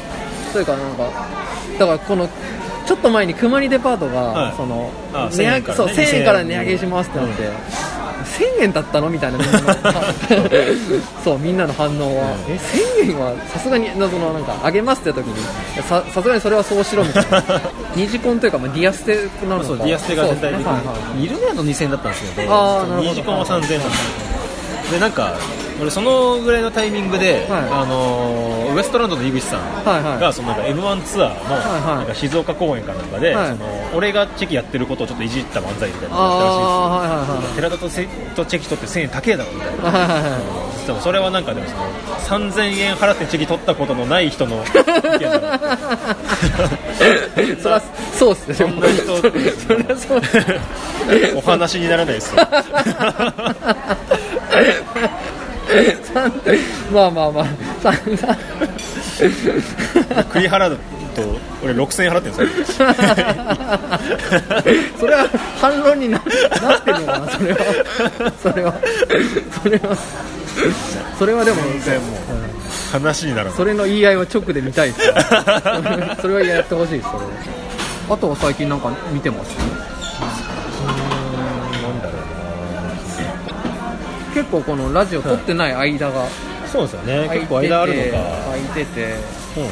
[0.53, 1.11] というかなんか
[1.79, 2.29] だからこの
[2.87, 4.55] ちょっと前に熊にデパートが、はい。
[4.57, 7.51] そのあ値上1000円からねげそう1000円から値上2000げしますってなって、
[8.27, 9.09] 1000円だったの？
[9.09, 9.39] みたいな。
[11.25, 12.59] そうみんなの反応は、え
[13.05, 15.35] 1000円はさすがになそのなんか上げますって時に。
[15.83, 17.43] ささすがにそれはそうしろみたいな。
[17.95, 19.67] 虹コンというか、まあ、ディアステなのか。
[19.67, 23.11] そうディアステが全体的そうですねはいはいにイルミナート2000円だったんですけどあーなるほど。
[23.11, 24.46] 2時間は3000円なんですよ
[24.91, 25.35] でなんか
[25.81, 27.63] 俺そのぐらいのタイミングで、はい。
[27.71, 30.21] あのーウエストランドの井口さんはいはい。
[30.21, 31.97] がそのなんか M1 ツアーのはいはい。
[31.99, 33.49] なんか静岡公演かなんかで、はい。
[33.49, 40.17] その俺がチェキやってることをちょっといじった漫才みたいなのをやったらしいんですはいはいはい寺田とせとチェキ撮って1000円高えだろみたいなはいはいは
[40.83, 41.85] いでもそれはなんかでもその
[42.51, 44.67] 3000円払ってチェキ撮ったことのない人の意見
[47.63, 47.83] そりゃ
[48.15, 48.55] そうっすね。
[48.55, 50.39] そんな人そそりゃそうっす
[51.37, 52.43] お話にならないですよ
[56.93, 57.47] まあまあまあ。
[57.81, 58.37] さんさん
[60.33, 60.77] 栗原と
[61.65, 62.89] 俺6000円払ってるんですよ
[64.99, 67.61] それは反論にななってるのかなそれは
[68.43, 68.75] それは
[69.63, 69.97] それは
[71.19, 72.11] それはでも全然もう
[72.93, 75.21] 話にならないそれの言い合いは直で見たいですか
[75.61, 77.31] らそれはやってほしいですそれは
[78.11, 79.86] あとは最近なんか見てます
[84.37, 86.29] 結構このラジオ撮ってない間が
[86.71, 87.27] そうですよね。
[87.33, 88.19] 結構間あるのか。
[88.45, 89.15] 空いてて。
[89.55, 89.65] そう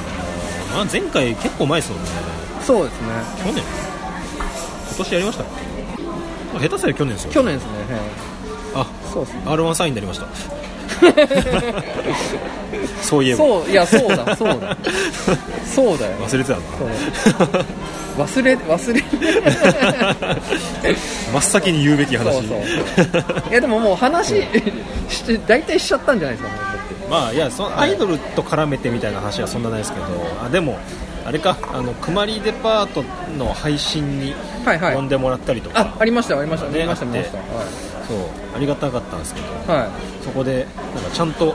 [0.73, 2.09] まあ、前回結構前ですもんね。
[2.63, 3.09] そうですね。
[3.45, 3.63] 去年。
[4.89, 5.45] 今年やりました。
[5.45, 7.33] あ下手すりゃ去年ですよ。
[7.33, 8.87] 去年ですねはい。
[8.87, 9.43] あそうですね。
[9.45, 10.64] R1 サインになりました
[13.03, 13.39] そういえば。
[13.39, 14.77] そういやそうだそうだ。
[15.65, 16.13] そうだよ。
[16.21, 16.65] 忘れてたそう。
[18.19, 19.03] 忘れ忘れ。
[21.33, 22.45] 真っ先に言うべき話。
[22.45, 22.49] い
[23.51, 24.43] やでももう話
[25.47, 26.55] 大体しちゃったんじゃないですか
[27.11, 30.07] まあいやそのアイドルと絡めてみたいな話はそんなないですけど
[30.45, 30.79] あでも
[31.27, 33.05] あれかあのくまりデパート
[33.39, 34.95] の配信にはいはい。
[34.95, 38.19] 呼んでもらったりとか、あありましたありましたね見ました見ましたそう
[38.55, 39.91] ありがたかったんですけどはい、はい
[40.25, 41.55] そこでなんかちゃんと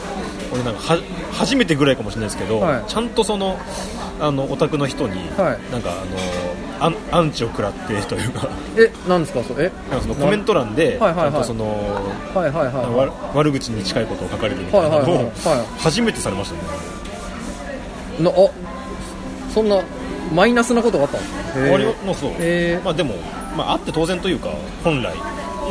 [0.53, 0.99] 俺なんかは
[1.31, 2.83] 初めてぐらいかもしれないですけど、はい。
[2.87, 3.57] ちゃんとその
[4.19, 5.71] あのオタクの人に、はい。
[5.71, 5.95] なんかあ
[6.79, 9.65] のアンアンチを食らってというかえなんですかそれ？
[9.65, 9.71] え？
[9.89, 11.65] なんかそのコメント欄で、ちゃんとその、
[13.33, 14.99] 悪口に近いことを書かれてるみたいな。
[14.99, 15.31] のを、
[15.77, 16.61] 初めてされましたね。
[18.19, 18.33] なあ
[19.53, 19.81] そんな
[20.33, 22.31] マイナスなことがあったんですか終わりのそう、
[22.83, 23.15] まあでも、
[23.57, 24.49] まあ、あって当然というか
[24.83, 25.15] 本来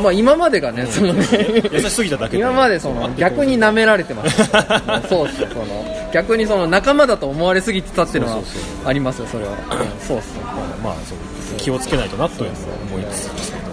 [0.01, 1.25] まあ今までがね、そのね
[1.71, 2.43] 優しすぎただけで。
[2.43, 4.43] 今までその逆に舐められてます。
[5.09, 6.09] そうですよその。
[6.13, 8.43] 逆にその仲間だと思われすぎてたっていうのは
[8.85, 9.57] ありますよそれは、うん
[9.99, 10.41] そうっすよ。
[10.83, 11.17] まあそう。
[11.57, 12.59] 気をつけないとなというのは
[12.91, 13.69] 思いつつですけど。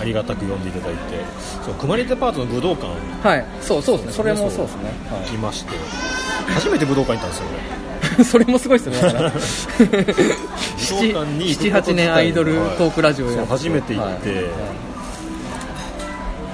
[0.00, 1.00] ありがたく呼んでいただいて。
[1.64, 2.88] そうくまりデパートの武道館。
[3.26, 3.44] はい。
[3.60, 4.12] そうそうですね。
[4.12, 5.20] それもそうですね、はい。
[5.26, 5.70] 行きまして。
[6.48, 7.44] 初めて武道館行ったんですよ
[8.24, 9.30] それもすごいですねだから。
[9.32, 9.94] 武道
[11.20, 13.46] 館に行くこと78年アイドルトークラジオやって。
[13.48, 14.44] 初めて行って、はい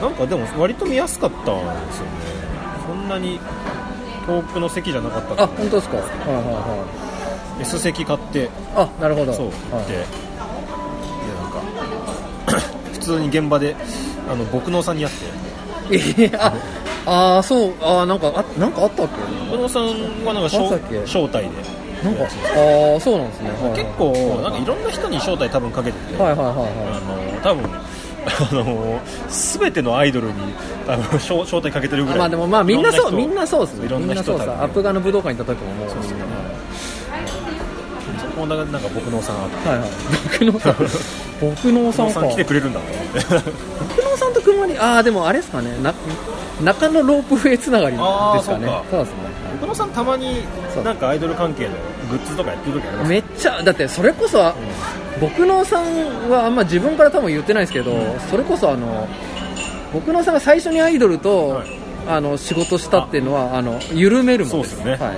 [0.00, 2.10] なんかでも割と見やすかったんですよね。
[2.86, 3.38] そんなに
[4.26, 5.96] 遠くの席じゃなかったからあ本当ですか？
[5.98, 6.86] はいはいは
[7.60, 8.44] S 席買って。
[8.44, 9.32] いあなるほど。
[9.32, 9.46] そう。
[9.46, 9.86] 行って、はい。
[9.88, 9.96] で
[11.42, 12.60] なんか
[12.92, 13.76] 普通に現場で
[14.30, 15.14] あの僕のさんに会っ
[15.90, 16.24] て。
[16.24, 16.52] いや
[17.06, 19.14] ああーそうあーなんかあなんかあったっけ？
[19.50, 19.84] 僕のさん
[20.24, 21.00] はなんか招待で。
[22.04, 22.26] なんかあ
[22.96, 23.78] あそうなんですね、はいはい。
[23.84, 26.62] 結構なんかいろんな人に招待多分かけてて、はいはいはいは
[27.42, 27.70] あの多分
[28.26, 30.34] あの全てのアイドルに
[30.86, 32.18] 多分招招待かけてるぐらい。
[32.18, 33.86] いまあでもまあみんなそうみんなそううですね。
[33.86, 34.48] いろんな人みんなそうです。
[34.48, 36.26] 多分アップガの武道館行った時ももうそうそうみんな
[38.20, 39.68] そこなんか僕のさんあって。
[39.68, 39.88] はいはい。
[40.40, 40.74] 僕のさん。
[41.40, 42.28] 僕のさんか。
[42.28, 43.50] 来てくれるんだと思って
[43.96, 45.70] 僕のさんと熊にああでもあれですかね。
[45.82, 45.94] な
[46.62, 48.02] 中野ロープウェイつながりで
[48.42, 48.66] すかね。
[48.66, 48.84] そうか。
[48.90, 49.30] そうですね。
[49.60, 50.42] 僕のさんたまに
[50.84, 51.70] なんかアイドル関係の
[52.10, 54.52] グッズとかやってる時ありますめっちゃだってそれこそ、
[55.20, 57.92] 僕のさんはあんま自分から多分言ってないですけど、
[58.30, 59.06] それこそあの
[59.92, 61.80] 僕のさんが最初にアイドルと、はい。
[62.08, 63.62] あの仕事したっていうのはあ。
[63.62, 65.12] の緩めるもそうですよね、は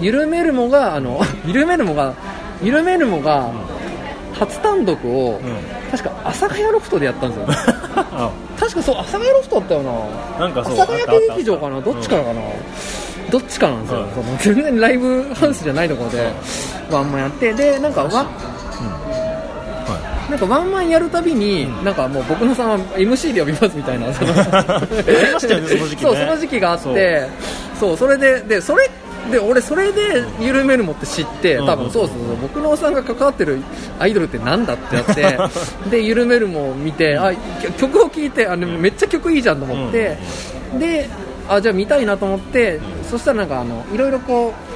[0.00, 0.04] い。
[0.04, 2.14] 緩めるもがあの 緩めるもが
[2.62, 3.50] 緩めるもが
[4.32, 5.46] 初単独を、うん。
[5.46, 5.54] うん
[5.90, 7.46] 確か阿佐ヶ谷ロフトでやったんですよ。
[7.94, 8.30] あ。
[8.58, 10.46] 確かそう阿佐ヶ谷ロフトだったよな。
[10.46, 11.80] なんかそう阿佐ヶ谷劇場かな？
[11.80, 12.40] どっちからかな、
[13.30, 14.10] どっちかなんですよ、うん。
[14.10, 16.32] その全然ライブハウスじゃないところで、
[16.90, 18.08] ワンマンやってでなんか
[20.30, 21.84] なんかワンマンやるたびに、うん。
[21.84, 24.12] なんかもう僕のさんは MC で呼びますみたいな。
[24.12, 27.28] そのうその時期があって
[27.78, 27.96] そう。
[27.96, 28.88] それででそれ
[29.30, 31.66] で俺それで緩めるもって知ってうん。
[31.66, 32.36] 多分そうそうそう。
[32.42, 33.60] 僕のおさんが関わってる
[33.98, 35.38] アイドルってなんだってやって
[35.90, 37.32] で緩めるもを見てあ
[37.78, 40.16] 曲を聴いてあでもめっちゃ曲いいじゃんと思って
[40.78, 41.08] で
[41.48, 44.73] あじゃあ見たいなと思ってそしたらなんかあのいろいろこう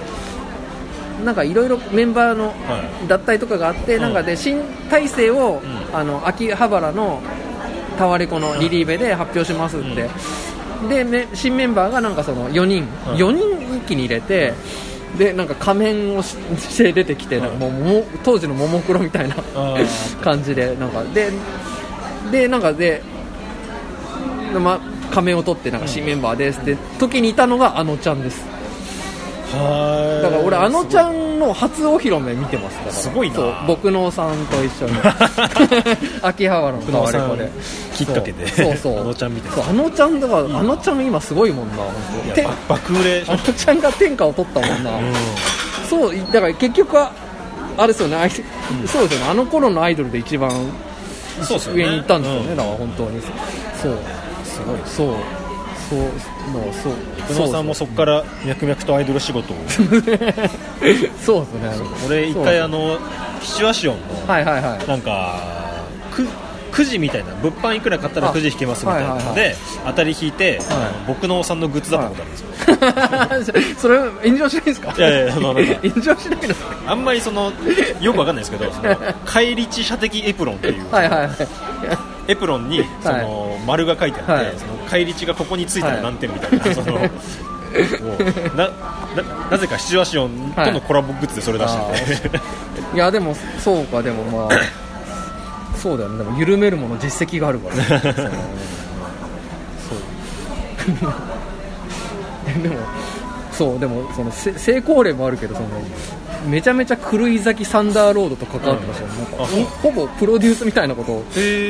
[1.24, 4.02] なんかいろいろメンバーのは脱退とかがあって、うん。
[4.02, 5.96] なんかで新体制を、うん。
[5.96, 7.20] あの秋葉原の
[7.96, 10.08] タワレコのリリーベで発表しますって、
[10.88, 13.14] でめ新メンバーがなんかその4人、うん。
[13.14, 14.54] 4人一気に入れて、
[15.16, 19.36] でなんか仮面をしして出てきて、なんかもうも当時のももクロみたいな
[20.22, 21.32] 感じでなんかで
[22.30, 23.02] でなんかで、
[24.52, 24.78] ま、
[25.10, 28.46] 仮面を取ってなんか新メンバーですって時にいたのがあのちゃんです。
[28.48, 28.57] はい
[29.52, 32.92] だから俺あのちゃんの初お披露目見てますだから。
[32.92, 33.64] すごいな。
[33.66, 34.92] 僕のさんと一緒に。
[36.22, 37.50] 秋葉原のタワレコで
[37.94, 38.46] きっかけで。
[38.48, 39.00] そうそう。
[39.00, 41.76] あのちゃん見てそうあのちゃんだからあのちゃん今すごいもんな。
[42.68, 43.24] 爆売れ。
[43.26, 45.14] あのちゃんが天下を取ったもんな、うん。
[45.88, 47.12] そうだから結局は
[47.78, 48.42] あれですよね、あいそ
[48.98, 49.30] うですよね。
[49.30, 50.50] あの頃のアイドルで一番
[51.72, 52.56] 上に行ったんですよね、うん。
[52.56, 53.22] だから本当に。
[53.80, 53.98] そう。
[54.44, 55.14] すごいそう。
[55.88, 56.92] そうのそう。
[57.28, 59.56] 久能さんもそこから脈々とアイドル仕事を。
[61.24, 61.70] そうですね。
[62.06, 62.98] 俺一回あの
[63.42, 64.88] シチュアシオンのはいはいはい。
[64.88, 65.40] なんか
[66.10, 66.26] く
[66.70, 69.56] くじみたいな物販いくら買ったらくじ引けますみたいなのはいはいで
[69.86, 70.66] 当たり引いて、はい。
[71.08, 74.94] 僕のおさんのグッズだったことあるんですよ、 それ炎上しないんですか？
[74.96, 77.52] いやいやまあなんか炎上しないですかあんまりその
[78.00, 81.30] よくわかんないですけどその 返り血射的エプロンっていう、はいはいはい
[82.28, 84.54] エプロンにその、丸が書いてあって、はい。
[84.56, 86.98] その返り血がここについたら何点みたいな、 その
[88.54, 92.40] なななぜかシチュアシオンとのコラボグッズでそれ出してて、
[92.94, 94.58] いやでもそうかでもまあ
[95.76, 96.18] そうだよね。
[96.18, 97.76] でも緩めるもの実績があるから。
[97.76, 97.92] ね
[99.88, 99.94] そ
[102.56, 102.62] う。
[102.62, 102.76] でも
[103.52, 105.68] そうでもそのせ成功例もあるけどその
[106.46, 109.64] めちゃめちゃ狂い咲きサンダーロードと関わってましたよ、なんかあそう。
[109.64, 111.24] ほぼプロデュースみたいなことを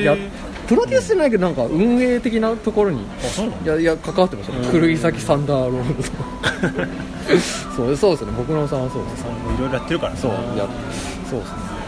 [0.05, 0.15] や
[0.69, 6.03] プロデュースじゃないけどなんか運営的なところにいやいや関わってましたね狂い咲きサンダーロード
[6.85, 7.09] と
[7.77, 8.33] そうそうですね。
[8.37, 9.25] 僕のさんはそうです。
[9.25, 10.13] いろいろやってるから。
[10.13, 10.31] なそう。
[10.55, 10.67] いや
[11.29, 11.79] そうですね。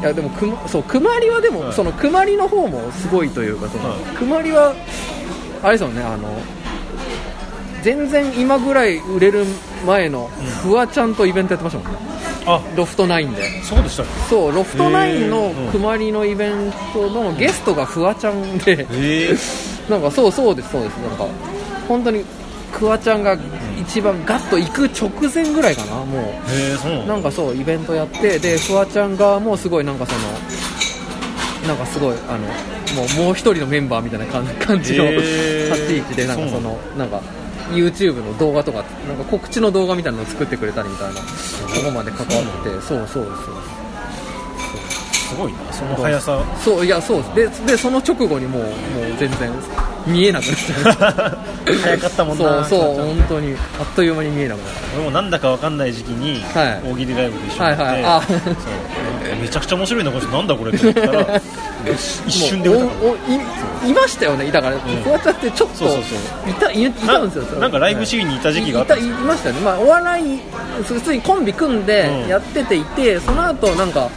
[0.00, 4.74] いやでもくまそうくまりはでも、はいそのくまりの方もすごいというかその、はいくまりは
[5.62, 6.28] あれですよねあの
[7.82, 9.44] 全然今ぐらい売れる
[9.86, 10.30] 前の
[10.62, 11.98] フワちゃんとイベントやってましたもんね、
[12.46, 13.62] あロフトナインで。
[13.62, 18.86] そうでしたっそうロフトナインのくまりのイベントのゲストがフワちゃんで、
[19.88, 20.96] なんかそうそうですそうです。
[20.98, 21.26] なんか
[21.88, 22.24] 本当に
[22.72, 23.38] クワちゃんが
[23.78, 26.20] 一番ガッと行く直前ぐらいかなもう。
[26.22, 30.18] へえそうなんかそうイベントやってでフワちゃん側もすごいなんかその
[31.68, 32.38] なんかすごいあの
[32.94, 34.44] もうもう一人のメンバーみたいな感
[34.82, 37.20] じのへ立ーち位置でなんかそのなんか
[37.74, 41.20] YouTube の動画とかなんか告知の動画みたいなのを作ってくれたりみたいな。
[41.20, 41.20] と
[41.84, 43.34] こまで関わってそうそうそう。
[45.12, 45.58] すごいな。
[45.72, 48.72] その速さそういやそうですででその直後にもうもう
[49.18, 49.50] 全然
[50.06, 52.64] 見えなくなっちゃう早かったもんそうな。
[52.64, 54.14] そう本当にあっという。
[54.14, 56.92] 間に見えなくなった俺もなんだかわかんない時期にはい。
[56.92, 58.02] 大喜利ライブで一緒にはいはい。
[58.02, 58.26] やっあ。
[58.26, 58.44] てそう。
[58.44, 58.62] なんか
[59.42, 61.00] めちゃくちゃ面白いなこれなんだこれって思った
[61.32, 61.40] ら
[62.26, 64.50] 一瞬でいいましたよね。
[64.50, 65.84] だから、フワちゃんってちょっと
[66.48, 67.60] いたいいたんですよ。
[67.60, 70.40] なんかライブシーンにいた時期があったいましたよね、まあ、お笑い
[70.84, 72.28] 普通にコンビ組んでうん。
[72.28, 74.08] やってていて、その後なんか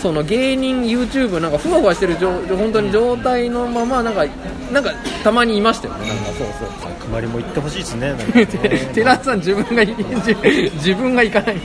[0.00, 4.24] その芸人 YouTube なんかふわふわしてる状本当に状態のままなんか
[4.72, 4.92] なんか
[5.24, 6.08] たまにいましたよね。
[6.08, 6.46] なんかそう
[6.80, 6.92] そう。
[7.08, 8.14] くまりも行ってほしいですね。
[8.94, 11.56] 寺田さん自分が自分が行かない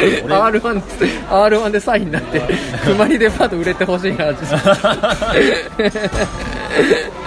[0.00, 0.82] R1,
[1.28, 2.40] R1 で3位になって
[2.84, 4.30] くまりでパッと売れてほしいな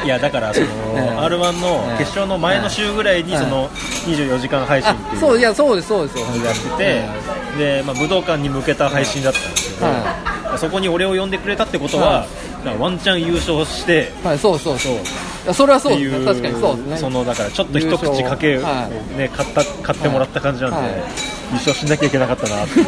[0.03, 6.25] いやだからそのね R1 の決勝の前の週ぐらいにはいその24時間配信ってあいうそういやそうですそうですよ。
[6.43, 12.25] やっててで、まあ、武道館に向けた配信だったんですけど、はそこに俺を呼んでくれたってことは、
[12.65, 14.93] なんかワンチャン優勝してはいそうそうそ
[15.49, 15.53] う。
[15.53, 16.25] それはそうですっていうね。
[16.25, 16.97] 確かにそうですね。
[16.97, 22.63] そのだからちょっと一口かけ、ね、買った買ってもらった感じなんで、はい優勝しなきゃいけなかったな。
[22.65, 22.83] っ て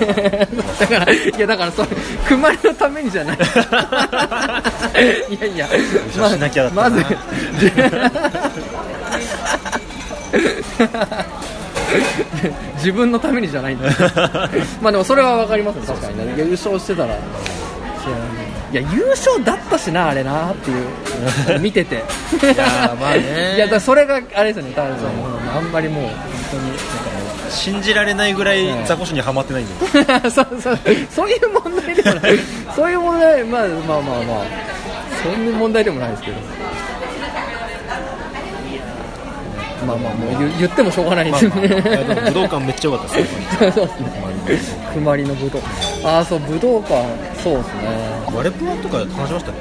[0.80, 1.88] だからいやだからそれ
[2.28, 3.38] くまりのためにじゃない。
[3.38, 3.40] い
[5.40, 5.68] やいや。
[5.76, 5.84] 優
[6.16, 6.90] 勝しなきゃだったな。
[6.90, 7.06] まず
[12.78, 13.90] 自分のためにじゃないんだ。
[14.82, 16.26] まあでもそれは分かりますね確かにね。
[16.26, 17.16] いや優勝してたら。
[17.16, 17.18] い
[18.78, 20.74] や優勝だったしなあれなってい
[21.56, 21.60] う。
[21.60, 21.96] 見てて。
[21.96, 22.00] い
[22.58, 23.56] やまあね。
[23.56, 24.96] いやだそれがあれですよね多分
[25.56, 26.12] あんまりもう本
[26.52, 26.82] 当にし
[27.56, 30.80] 信じられないぐらいザコシにはまってないんだよ、 そうそう。
[31.10, 32.40] そういう問題でもない。
[32.76, 34.46] そういう問題、まあ、まあまあまあ。
[35.24, 36.38] そういう問題でもないですけど。
[39.88, 41.38] まあまあもう言言ってもしょうがないで。
[41.38, 43.24] すよね、武道館めっちゃ良かったで
[44.58, 45.60] すねくまりの武道。
[46.04, 47.04] ああそう武道館。
[47.44, 47.82] そうですね。
[48.36, 49.54] ワレプワとか話しましたっ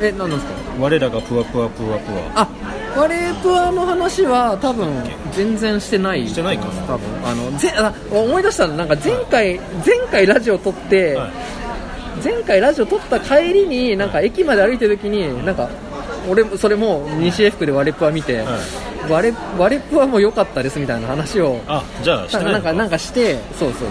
[0.00, 0.06] け？
[0.06, 0.52] え何なんですか？
[0.80, 2.48] 我らがプワプワプワプワあ
[2.96, 4.88] ワレプアの話は多分
[5.32, 6.28] 全然してない。
[6.28, 6.66] してないか。
[6.66, 7.26] な多分。
[7.26, 8.66] あのぜあ思い出した。
[8.66, 11.30] のなんか前回、前回ラジオ撮って、はい。
[12.22, 15.68] 前回ラジオ撮った帰りになんか駅まで歩いてる時になんか
[16.28, 18.56] 俺もそれも西江福でワレプア見て、は
[19.08, 19.10] い。
[19.10, 23.88] ワレワレプアも良かったですみたいな話をあじゃあしてなんかなんかしてそうそう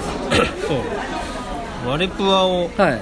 [0.67, 0.75] そ
[1.85, 1.89] う。
[1.89, 3.01] ワレプワをそうはい、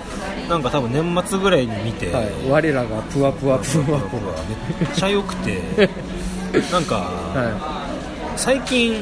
[0.51, 3.99] なんか多分年末ぐらいに見て、はい、我らがプワプワプワプワ
[4.81, 5.61] めっちゃ良くて
[6.73, 7.87] なんか、は
[8.35, 9.01] 最近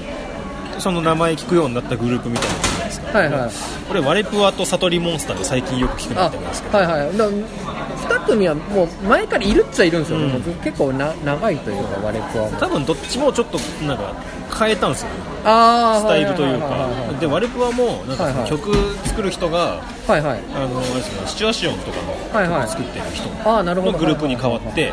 [0.77, 3.51] その名前聞くようになったグループみたいなのじゃないですか、はいはい。
[3.87, 7.17] これワレプワと悟りモンスターで最近よく聞くなあってるんですけど、はいはい。
[7.17, 10.41] だ2組はもう前からいるっちゃいるんですよ、うん。
[10.63, 12.51] 結構な長いというかワレプアも。
[12.59, 14.13] 多分どっちもちょっとなんか
[14.57, 15.07] 変えたんですよ。
[15.45, 16.87] あースタイルというか。
[17.19, 18.73] でワレプワもなんか曲
[19.05, 20.21] 作る人がはいはい。
[20.21, 21.97] はいあのあれですねシチュアシオンとか
[22.41, 23.93] の曲作ってる人ああなるほど。
[23.93, 24.91] のグループに変わって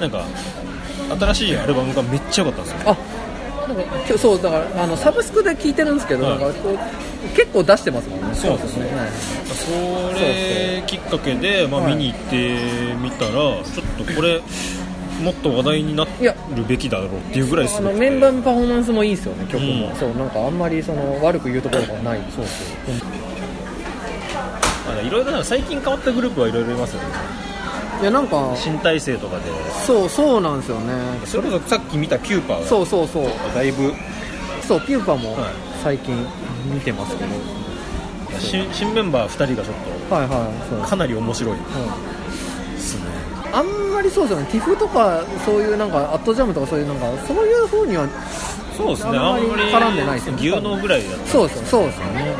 [0.00, 0.24] なんか
[1.18, 2.90] 新しいアルバムがめっちゃ良かったんですよ。
[2.92, 6.38] あなんか今日そうだからあのサブスクで聞いてるんですけど、はい。
[6.40, 6.78] なんかこう
[7.36, 8.34] 結構出してますもんね。
[8.34, 8.86] そうですね。
[8.86, 9.10] はい。
[10.14, 11.94] それきっかけで、まあ、はい。
[11.94, 13.60] 見に行ってみたら、ちょ
[14.02, 14.40] っとこれ
[15.22, 16.10] もっと話題になる
[16.66, 17.90] べきだろうっていうぐらいすごくて。
[17.90, 22.20] あのメンバーのパフォーマンスもいいですよね曲も、うんそうなんかあんまりその悪く言うところがない。
[22.34, 22.44] そう
[24.88, 27.08] あのいろいろな最近変わったグループはいろいろいますよね。
[28.00, 29.44] いやなんか新体制とかで。
[29.86, 30.92] そうそうなんですよね。
[31.24, 32.66] それこそさっき見たキューパーが。
[32.66, 33.26] そうそうそう。
[33.54, 33.92] だいぶ。
[34.66, 35.50] そうピューパもはい。
[35.82, 36.14] 最近
[36.72, 37.30] 見てますけど、
[38.38, 39.76] 新新メンバー2人がちょっ
[40.10, 40.80] はいはいそう。
[40.80, 41.54] とかなり面白い。
[41.54, 42.21] うんですね
[43.52, 48.08] あんまりそうですよね、ティフとかそういうなんかアットジャムとかそういうなんかそういう方には
[48.76, 49.18] そうですね。
[49.18, 50.38] あんまり絡んでないですよね。
[50.40, 52.34] 牛能ぐらいだったそうですよそうですよね、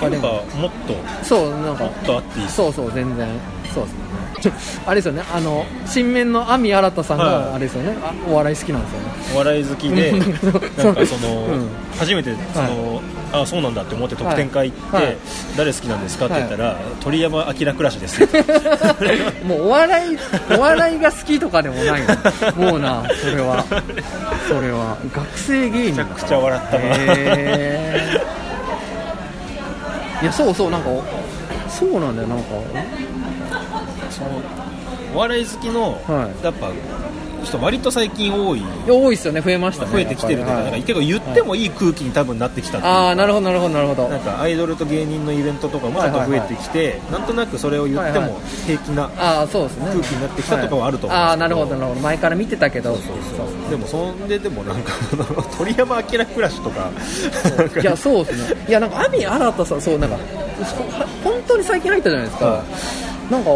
[0.00, 2.48] キューパーもっとうん、そうなんかもっとあっていい。
[2.48, 3.28] そうそう全然。
[3.74, 4.82] そうですね。
[4.86, 5.22] あれですよね。
[5.32, 7.28] あの新面の亜美新さんはい。
[7.28, 9.06] があれですよね、あお笑い好きなんですよね。
[9.34, 11.56] お笑い好きでうんなんかその、う。
[11.56, 11.68] ん。
[11.98, 13.00] 初めてその、
[13.32, 15.04] あそうなんだって思って特典会行って、はい。
[15.06, 15.16] はい。
[15.56, 18.20] 誰好きなんですかって言ったら、鳥山明暮らしです。
[19.44, 20.18] もうお笑い
[20.56, 22.06] お笑いが好きとかでもないの。
[22.70, 23.64] もうなそれは。
[24.48, 24.96] それは。
[25.14, 26.84] 学生芸人めちゃくちゃ笑ったな。
[26.84, 30.22] へー。
[30.22, 30.88] いやそうそうなんか
[31.68, 32.44] そうなんだよなんか。
[34.10, 34.30] その
[35.14, 36.44] お笑い好きの、はい。
[36.44, 36.68] やっぱ
[37.44, 38.60] 人割と最近多い。
[38.60, 44.08] いや多いですよね増えましたね増えてきてるというか,、なんか結構言ってもいい空気に多分なってきたああなるほどなるほどなるほど。
[44.08, 49.86] なんかアイドルと芸人のイベントとかもちょっと増えてきて、なんとなくそれを言ってはいはも平気なああそうですね。
[49.92, 51.30] 空気になってきたとかはあると思うんですけど。
[51.30, 52.00] ああなるほどなるほど。
[52.00, 52.94] 前から見てたけど。
[52.94, 53.02] そう
[53.36, 54.92] そうでもそんででもなんか
[55.56, 56.90] 鳥山明暮らしとか。
[57.80, 58.64] いやそうですね。
[58.68, 60.16] いやなんか亜美新さんそうなんか
[60.64, 62.64] そは本当に最近入ったじゃないですか、は
[63.30, 63.50] なんか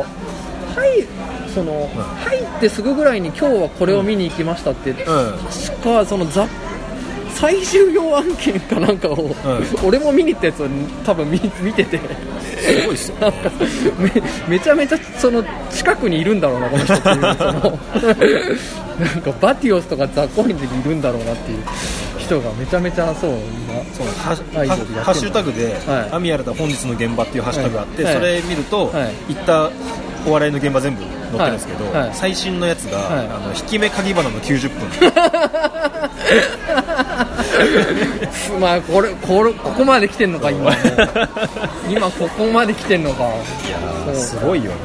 [0.76, 1.06] はい
[1.54, 1.88] その、
[2.20, 4.96] 入ってすぐぐらいに今日はこれを見に行きましたって、うん。
[4.96, 6.46] 確かそのザ
[7.34, 9.34] 最重要案件かなんかを、
[9.84, 10.66] 俺も見に行ったやつを
[11.04, 11.98] 多分見見てて。
[12.56, 13.50] すごいっすよなんか
[13.98, 14.10] め
[14.48, 17.34] めちゃめちゃその近くにいるんだろうなこの人っていうその
[18.98, 21.62] なんかバティオスとかザコインでいるんだろうなっていう
[22.18, 23.32] 人がめちゃめちゃそう
[23.94, 28.14] そうハッシュタグではい「アミヤルタ本日の現場」っていうハッシュタグがあって、はい。
[28.14, 29.14] それ見ると、はい。
[29.34, 29.70] 行った
[30.26, 31.94] お笑いの現場全部載ってるんですけど、はい。
[31.94, 32.14] はい。
[32.14, 33.26] 最新のやつが、はい。
[33.26, 34.88] あの引き目鍵花の90分。
[38.60, 40.72] まあこれこれここまで来てんのか今
[41.88, 43.24] 今ここまで来てんのか。
[43.24, 43.28] い
[44.10, 44.76] やすごいよな。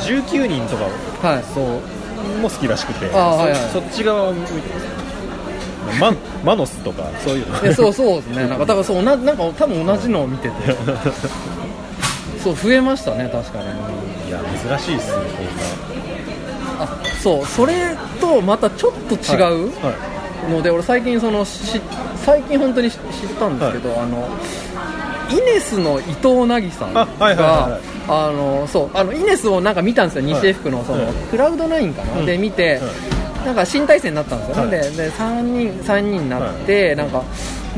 [0.00, 1.44] 19人とかはい。
[1.54, 1.64] そう
[2.40, 3.10] も好きらしくて、は
[3.46, 3.56] いはい。
[3.72, 4.52] そそっち側を見て
[5.98, 6.12] マ
[6.44, 7.74] マノスとかそういうの。
[7.74, 8.48] そうそうですね。
[8.48, 10.54] なんかだからそう同じなんか多分同じのを見てて
[12.42, 13.64] そう増えましたね確かに。
[14.28, 14.40] いや
[14.78, 15.22] 珍しいっすね
[16.78, 19.36] あそうそれとまたちょっと違
[19.66, 19.94] う、こんなは
[20.48, 20.50] い。
[20.50, 21.80] ので俺最近そのし
[22.24, 23.00] 最近本当に知知っ
[23.38, 24.26] たんですけど、あの
[25.30, 27.06] イネスの伊藤凪さんが
[28.08, 31.12] あのそうあのイネスをなんか見たんですよ、西江福のその、はい。
[31.30, 32.26] クラウドナインかな、うん。
[32.26, 32.80] で見て、
[33.44, 34.90] なんか新体制になったんですよね、はい。
[34.90, 37.22] でで3人三人になって、なんか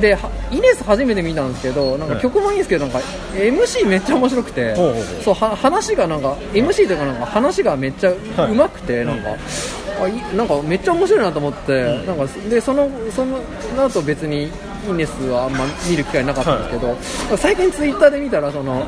[0.00, 2.22] ではイネス初めて見たんですけどなんかはい。
[2.22, 3.00] 曲もいいんですけどなんか
[3.34, 4.74] MC めっちゃ面白くて、
[5.22, 8.52] そうは話がなんか MC というかなんか話がめっちゃはい。
[8.52, 9.36] うまくて、なんか
[10.02, 13.38] あいなんかめっちゃ面白いなと思って、なんかでそのその
[13.84, 14.50] 後別に
[14.88, 16.70] イネスはあんま見る機会なかったんです
[17.28, 18.86] けど、最近ツイッターで見たらその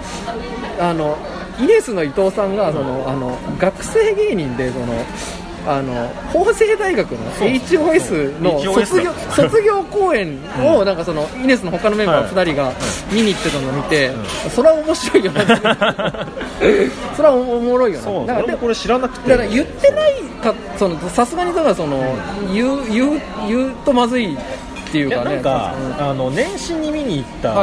[0.81, 1.17] あの
[1.61, 4.87] イネスの伊藤さんがその、あの学生芸人でその
[5.67, 12.73] あの法政大学の HOS の卒業だ卒業公演をなんかそのイネスの他のメンバー2人が
[13.11, 14.11] 見に行ってたのを見て、
[14.55, 15.55] それは面白いよなって。
[17.17, 18.05] それはおもろいよな。
[18.05, 18.27] そう。
[18.27, 19.31] だからこれ知らなくて。
[19.31, 22.15] だから言ってないかそのさすがにだからその
[22.53, 24.39] 言う言う言うとまずいっ
[24.93, 25.35] ていうかね。
[25.37, 26.05] なんか、うん。
[26.05, 27.55] あの年始に見に行った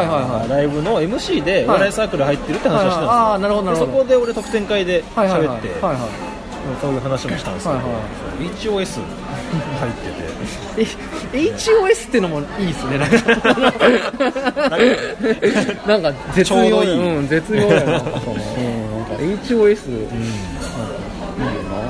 [0.48, 5.70] ライブの MC でお笑いサークル入ってるって話をしたんですよ、あーなるほどそこで俺特典会で喋って、
[6.82, 8.02] そういう話もしたんですけど、はいは
[8.56, 9.02] HOS
[9.80, 10.32] 入ってて。
[10.78, 13.18] え HOS ってのもいいですねなんか。
[15.88, 17.18] なんか絶妙いい。
[17.18, 17.84] うん、絶妙やな。
[17.84, 18.14] うん、なんか
[19.20, 21.82] HOS、うん、いいよな。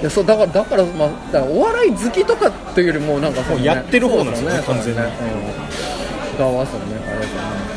[0.00, 5.00] いやそうだからだから,、まあ、だからお笑い好きとかというよりもなんかその、ね、やってる方なんですよねそう完全に。
[5.00, 5.06] ね
[6.34, 6.38] うん。
[6.38, 7.73] 側はそうねあれだね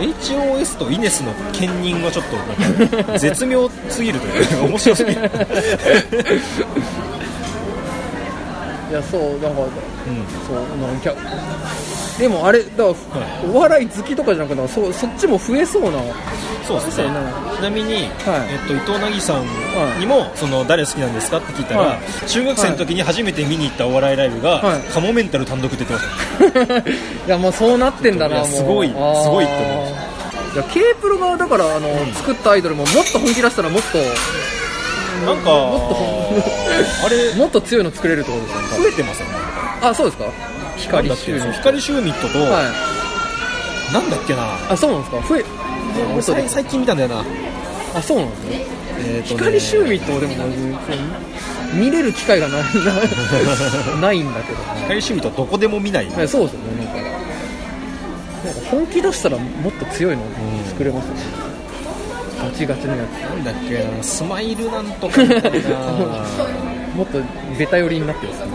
[0.00, 5.30] HOS とイネスの兼任がちょっと絶妙すぎるというか面白すぎる、
[8.90, 10.26] いやそうなんかうん。
[10.46, 11.14] そうなんか
[12.18, 15.98] でもあれだから、お笑い好きとかじゃなくてそそっちも増えそうな。
[16.66, 17.08] そうですね。
[17.56, 18.04] ちなみに、はい。
[18.52, 22.28] えっと、伊藤凪さんにも、その誰好きなんですかって聞いたら、はい。
[22.28, 24.80] 中学生の時に初めて見に行ったお笑いライブが、はい。
[24.82, 26.92] カモメンタル単独ってました い
[27.26, 30.54] やもうそうなってんだいなすごいすごいと思う。
[30.54, 33.98] いや K プロがだからあの、作ったアイドルももっと本気出したらもっと
[35.26, 39.32] なんかあれもっと強いの作れるってことですよね増えてませんね。
[39.82, 40.24] あそうですか？
[40.76, 41.32] 光なんだっけ？
[41.32, 42.62] 収入光シューミットと、は
[43.90, 43.92] い。
[43.92, 44.56] なんだっけな？
[44.70, 45.28] あそうなんですか？
[45.28, 45.44] 増え
[46.14, 47.24] もっとで最最近見たんだよな、
[47.94, 48.66] あそうなんですね。
[49.00, 49.40] えーとね。
[49.40, 50.34] 光シューミットをでも
[51.74, 52.64] 見れる機会がないな。
[54.00, 54.58] ないんだけど。
[54.58, 56.84] ね光シューミットはどこでも見ない、ねそうですよね。
[56.84, 57.00] なんか
[58.44, 60.22] なんか本気出したらもっと強いの
[60.68, 61.20] 作れますよね、
[62.42, 63.84] ガチガチのやなんだっけ？
[63.84, 65.22] なスマイルなんとか。
[65.22, 67.20] みたいなつもっと
[67.58, 68.52] ベタ寄りになってるんですね。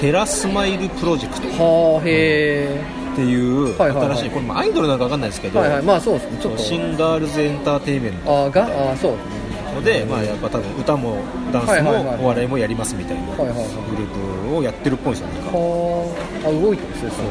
[0.00, 1.48] テラスマイルプロジェクト。
[1.48, 2.80] っはあへ
[3.16, 4.16] ていうはいはいはい。
[4.18, 5.82] 新しいこれもアイドルなのか分かんないですけど、えはいはい。
[5.82, 6.38] まあそうですね。
[6.40, 6.58] ちょっと。
[6.62, 8.44] シンガールズエンターテインメント。
[8.44, 9.74] あがあそうですね。
[9.74, 11.18] ので、まあ、やっぱ多分歌も
[11.52, 11.90] ダンスも
[12.22, 15.50] お笑いもやりますみたいなグループをやってるっぽいんですよなんか。
[15.58, 16.14] は
[16.44, 17.28] ああ動いてるんですねそれ。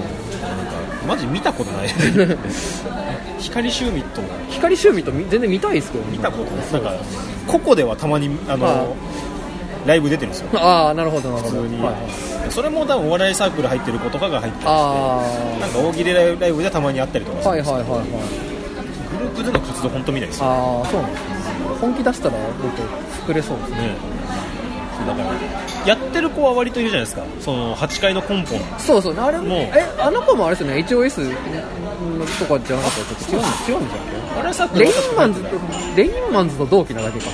[0.48, 0.74] なんか
[1.08, 1.88] マジ見たことない。
[3.40, 4.22] 光シューミット。
[4.50, 6.04] 光シューミットみ全然見たいですけど。
[6.06, 6.72] ね見たことない。
[6.74, 7.04] なんか
[7.48, 8.86] 個々ではたまにあの、は
[9.86, 10.50] ライブ出てるんですよ。
[10.60, 11.62] ああなるほどなるほど。
[11.62, 12.00] 普通に、はいは
[12.48, 12.52] い。
[12.52, 15.24] それも多分お笑いサークル入ってる子とかが入ってるんであ。
[15.62, 18.48] なんか大喜利ライブでたまにあったりとかすあるんですけど、はいはいはいはい。
[19.18, 20.46] グループでの活動本当見ないですよ。
[20.46, 21.36] ああそうなんですね。
[21.80, 23.78] 本気出したら僕作れそうですね。
[23.78, 24.18] ね
[25.06, 27.24] だからやってる子は割といるじゃないですか。
[27.40, 29.50] その8階の根本そうそうあれもう。
[29.60, 30.86] えあの子もあれですよね。
[30.88, 31.36] HOS
[32.40, 35.50] とかじゃなかったらちょっと違うん違うんじゃんレイクルは確ンマンズと
[35.96, 37.26] レインマンズと同期なだけか。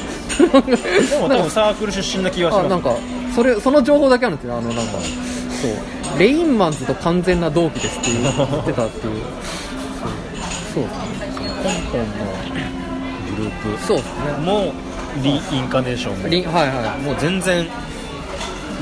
[1.10, 2.66] でも多分サークル出身な気がします。
[2.66, 2.96] あなんか
[3.36, 5.68] それその情報だけあるんですよあのなんかそ
[6.16, 6.20] う。
[6.20, 9.24] レインマンズと完全な同期ですっていう言ってたっていう。
[10.74, 10.82] そう。
[10.82, 10.84] そう。
[10.84, 10.90] 香
[11.92, 12.04] 港の。
[12.54, 14.14] グルーそうですね。
[14.36, 14.74] プも
[15.22, 16.28] リインカネーションも。
[16.28, 17.02] リンはいはい。
[17.02, 17.68] もう全然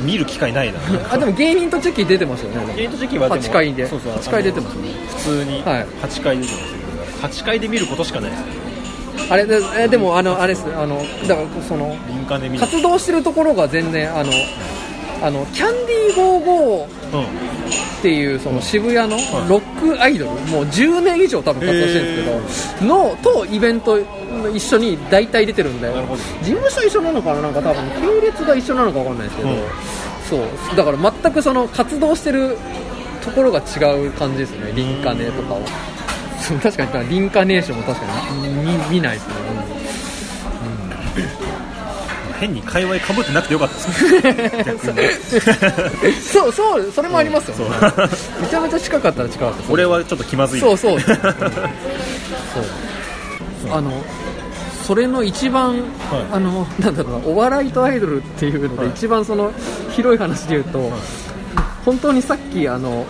[0.03, 0.79] 見る機会ないな。
[1.11, 2.73] あでも芸人とチェキ出てますよね。
[2.75, 3.87] ゲート時期はでも8階で。
[3.87, 4.89] そうそう8階出てますよね。
[5.09, 5.85] 普通にはい。
[6.03, 6.81] 8階出てますよ
[7.21, 8.43] 8階で見ることしかないです。
[9.29, 10.65] あれでえでもあのあれです。
[10.75, 12.61] あのだからそのリンカネ見る。
[12.61, 14.31] 活動してるところが全然あの
[15.21, 19.15] あのキャンディー55うんっていうその渋谷の
[19.47, 23.99] ロックアイドル、もう10年以上多分活動してるんですけど、のとイベント
[24.55, 25.87] 一緒に大体出てるんで
[26.41, 27.41] 事務所一緒なのかな？
[27.41, 29.57] なんか多分系列が一緒なのかわかんないですけど、うん。
[30.27, 30.75] そう。
[30.75, 32.57] だから全くその活動してる
[33.23, 35.61] ところが違う感じですねリンカネとかを、
[36.63, 39.33] 確かにリンカネーションも確かに見見ないですね、
[42.41, 43.75] 変に界隈かぶってなくてよかった
[44.93, 45.13] で
[46.11, 47.75] すそうそうそれもありますよね、
[48.41, 50.99] めちゃめちゃ近かったら近かった俺はちょっと気まずいそうそう。
[50.99, 51.13] そう。
[53.71, 53.91] あの
[54.83, 55.83] それの一番、
[56.31, 58.89] あのなんだろうなお笑いとアイドルっていうので、はい。
[58.89, 59.51] 一番その
[59.91, 60.91] 広い話で言うと、
[61.85, 63.05] 本当にさっきあの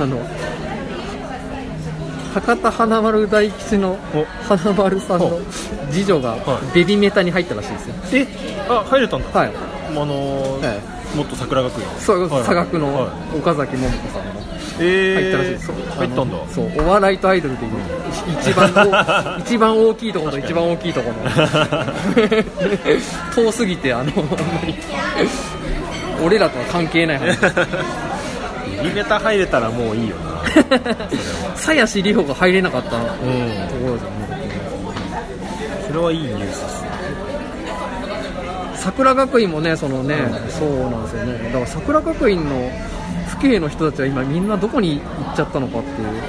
[0.00, 0.18] あの
[2.34, 4.24] 博多華丸大吉のお。
[4.48, 5.38] 華丸さんの
[5.90, 6.74] 次女がはい。
[6.74, 7.94] ベビメタに入ったらしいですよ。
[8.12, 8.26] え
[8.68, 9.38] あ入れたんだ。
[9.38, 10.80] はい、あのーはい
[11.16, 13.38] 元桜学院そう、はい佐学のはい。
[13.38, 14.40] 岡崎桃子さんも
[14.78, 15.50] え入ったらしい。
[15.50, 16.36] です、そうあの入ったんだ。
[16.54, 17.72] そうお笑いとアイドルでいう
[18.40, 21.30] 一番大 一番大きいところと一番大きいところ
[23.44, 24.30] 遠すぎてあのほんま
[24.66, 24.78] に
[26.24, 27.36] 俺らとは関係ない話。
[28.82, 30.29] リベタ入れたらもういいよな
[31.56, 33.30] 鞘師里穂が入れなかったとこうん。
[33.86, 34.28] ろですよね
[35.86, 36.90] それはいいニュースですね。
[38.76, 40.16] 桜学院もねそのね、
[40.48, 41.44] そうなんですよね。
[41.44, 42.70] だから桜学院の
[43.28, 46.20] 父兄の人たちは今みんなどこに行っちゃったのかっていう、ね、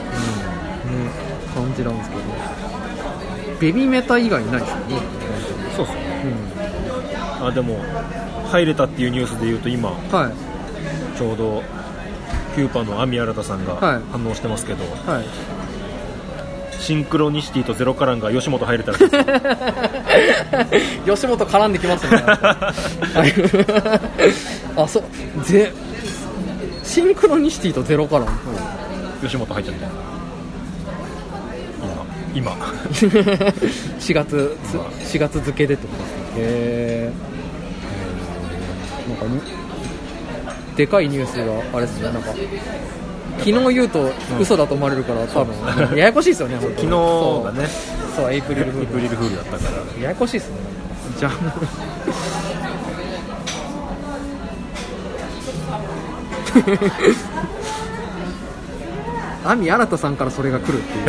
[1.54, 2.22] 感じなんですけど。
[3.60, 4.84] ベビーメタ以外いないですよね。
[5.76, 6.00] そうっすね。
[7.40, 7.48] うん。
[7.48, 7.78] あでも
[8.52, 11.18] 入れたっていうニュースで言うと今はい。
[11.18, 11.62] ちょうど
[12.56, 14.02] キューパの亜美新さんがはい。
[14.12, 15.26] 反応してますけど、はい。
[16.82, 19.10] シンクロニシティとゼロカランが吉本入れたら吉
[21.28, 22.18] 本 絡んできますね。
[22.18, 22.74] は
[23.26, 23.34] い
[24.76, 25.04] あそう。
[25.44, 25.72] ぜ
[26.84, 28.30] シンクロニシティとゼロカラン
[29.22, 29.88] 吉本入っちゃった
[32.34, 32.66] 今今。
[34.00, 34.76] 4 月つ
[35.16, 36.22] 4月付けでってことですね。
[36.38, 37.32] へえ
[39.22, 39.61] かに
[40.82, 42.12] でかいニュースがあれですね。
[42.12, 42.30] なんか
[43.38, 45.96] 昨日言うと嘘だと思われるから多分。
[45.96, 46.90] ややこしいですよね 昨日に
[47.44, 47.68] がね。
[48.16, 48.34] そう。
[48.34, 49.64] エイプリルフールエイプリルフールだったか
[49.98, 50.02] ら。
[50.04, 50.56] ややこしいですね。
[51.20, 51.32] じゃあ
[59.44, 61.06] 亜美新さんからそれが来るっていう。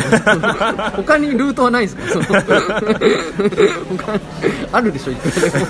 [1.04, 2.38] 他にルートはないんですか？
[4.72, 5.66] あるでしょいくらでも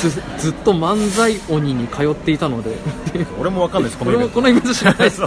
[0.00, 2.76] ずずっと漫才鬼に通っていたので。
[3.40, 4.34] 俺もわかんないですこのイベント。
[4.34, 5.10] このイベント知らない。
[5.10, 5.22] です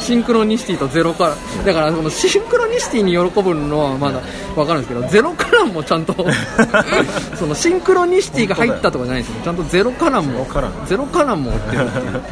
[0.00, 4.20] シンクロニシティとゼロカランだからこのシンクロニシティに喜ぶのはまだ
[4.54, 6.14] 分かるんですけどゼロカランもちゃんと
[7.36, 9.40] そのシンクロニシティが入ったとかじゃないですよ。
[9.44, 12.22] ちゃんとゼロカランもゼロカランゼロカランも追ってるっていう。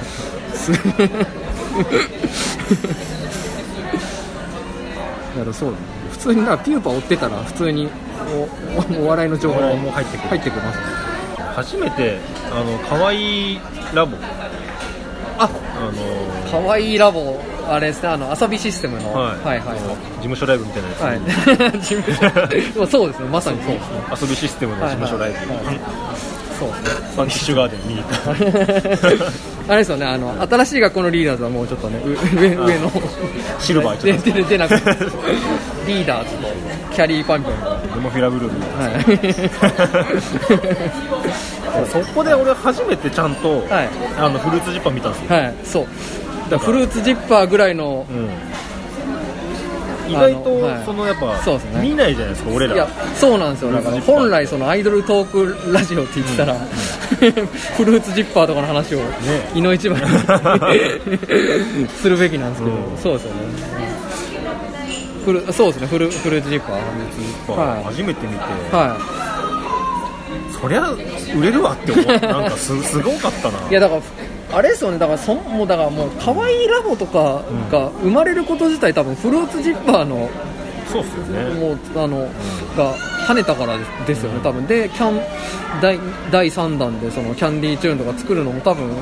[0.55, 0.79] すだ
[5.45, 5.83] からそうだね。
[6.13, 7.89] 普通にピューパ追ってたら普通に
[8.99, 10.29] おおお笑いの情報も入ってくる。
[10.31, 11.06] 入ってきますね
[11.57, 12.19] 初めて
[12.53, 13.61] あの可愛い
[13.95, 14.17] ラボ。
[15.39, 17.39] ああのかわいいラボ
[17.69, 19.39] あれですねあの遊びシステムの、はい。
[19.41, 21.01] はいはい事務所ライブみたいなやつ。
[21.01, 22.15] に、はい、 事務
[22.75, 22.87] 所。
[22.87, 24.01] そうですねまさにそうですね。
[24.23, 25.37] 遊びシステムの事務所ライブ。
[25.37, 26.69] はいはいそう。
[26.71, 28.31] ですねファンキッシュガーデン見に行った。
[29.69, 32.93] あれですよねあの新しい学校のリーダーズはもうちょっとねう上上の
[33.59, 34.25] シルバーちゃった。
[34.25, 34.91] でで出なくて
[35.87, 36.49] リーダーズと
[36.95, 38.53] キャリーパンピョンがデモフィラブルー。
[38.77, 39.05] はい。
[41.91, 43.89] そこで俺初めてちゃんと、はい。
[44.19, 45.87] あのフルーツジッパー見たんですよ、はいそう。
[46.51, 48.29] だフルーツジッパーぐらいのうん、
[50.09, 51.83] 意外と、そのやっぱそうですね。
[51.83, 52.75] 見ないじゃないですか俺ら。
[52.75, 53.73] いやそうなんですよ。
[53.73, 56.55] だから本来そのアイドルトークラジオって言ってたら、
[57.77, 59.01] フルーツジッパーとかの話を、
[59.55, 60.07] いの一番に
[62.01, 62.99] するべきなんですけど、うん。
[63.03, 63.37] そうですよね。
[65.25, 65.87] フルそうですね。
[65.89, 66.77] フルフルーツジッパー。
[66.77, 67.75] フルーツジッパー。
[67.75, 67.85] はい。
[67.85, 68.39] 初めて見て、
[68.71, 68.97] は
[70.61, 70.89] そりゃ
[71.37, 72.07] 売れるわって思う。
[72.07, 73.59] なんかすすごかったな。
[73.67, 74.03] いいやだから
[74.53, 80.31] あれですよねだからそんもうだからもう可愛いラボとかが生まれること自体多分フルーツジッパーの
[80.87, 81.55] そうっすよね。
[81.55, 82.29] もうあの、
[82.77, 82.95] が
[83.27, 83.77] 跳ねたから
[84.07, 84.67] ですよね多分。
[84.67, 85.21] でキャン
[85.83, 85.99] 第
[86.31, 88.95] 第3弾でそのキャンディーチューンとか作るのも多分うん。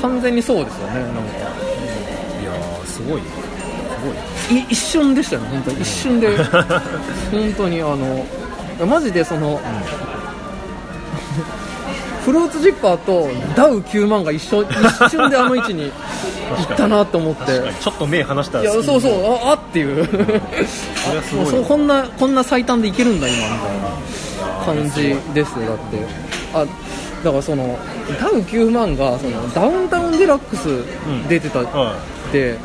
[0.00, 1.20] 完全にそうですよねなんか。
[1.20, 3.22] いやーすごい。
[4.36, 4.58] すい。
[4.68, 5.80] 一瞬でしたよね本当に。
[5.80, 6.28] 一瞬で。
[7.30, 9.60] 本当にあのマジでその、
[12.28, 13.26] フルーツジッパーと
[13.56, 14.68] ダウ9万が一緒一
[15.08, 15.90] 瞬であの位置に
[16.68, 17.46] 行ったなと思って。
[17.80, 19.96] ちょっと目離したらいやそうそうああっていう。
[21.34, 25.52] もうそうこんなこんな最短でいけるんだ今みたいな感じです。
[25.52, 26.06] よだって。
[26.52, 26.66] あ
[27.24, 27.78] だからその
[28.20, 30.84] ダウ9万がそのダウンタウンデラックス
[31.30, 31.94] 出てたっは
[32.30, 32.58] て、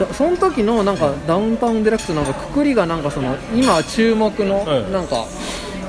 [0.00, 5.24] だその時のなんかダウンタウンデラックスのなんかくくりがなんかその今注目のはいなんか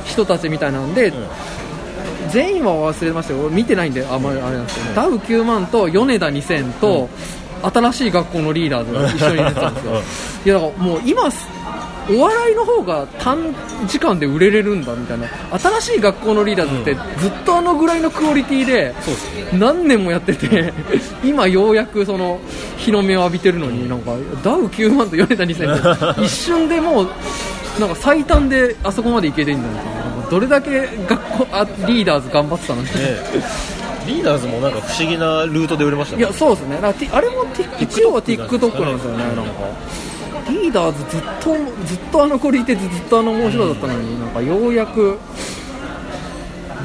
[0.05, 1.27] 人たちみたいなんで、い、うん
[2.31, 3.41] 全員は忘れましたよ。
[3.41, 4.05] 俺見てないんで。
[4.05, 7.09] あんまりあれなんですけど、ダウ9万と米田2000と、
[7.63, 9.91] 新しい学校のリーダーズが一緒に出てたんですよ。
[10.45, 11.47] いやだからもう今す
[12.09, 13.37] お笑いの方が短
[13.87, 15.27] 時間で売れれるんだみたいな。
[15.59, 18.93] 新しい学校のリーダーズってずっとあのぐらいのクオリティで
[19.53, 20.73] 何年もやってて
[21.23, 22.39] 今ようやくその
[22.77, 24.11] 日の目を浴びてるのになんか
[24.43, 27.07] ダウ9万と米田2000って一瞬でもう
[27.79, 32.81] なんか最短であそこまでいけてんだみたいななんかどれだけ学校あリーダーズ頑張ってたの？
[32.81, 32.91] にね
[34.05, 36.23] リーダーズもなんか不思議なルートで売れましたね。
[36.23, 36.77] いやそうですね。
[36.77, 36.81] あ
[37.21, 39.51] れもティ一応は TikTok なんですよねなんか。
[40.49, 41.55] リーダーズずっと
[41.85, 45.19] ずっとあの子いてずっとあの面白だったのに、なんかようやく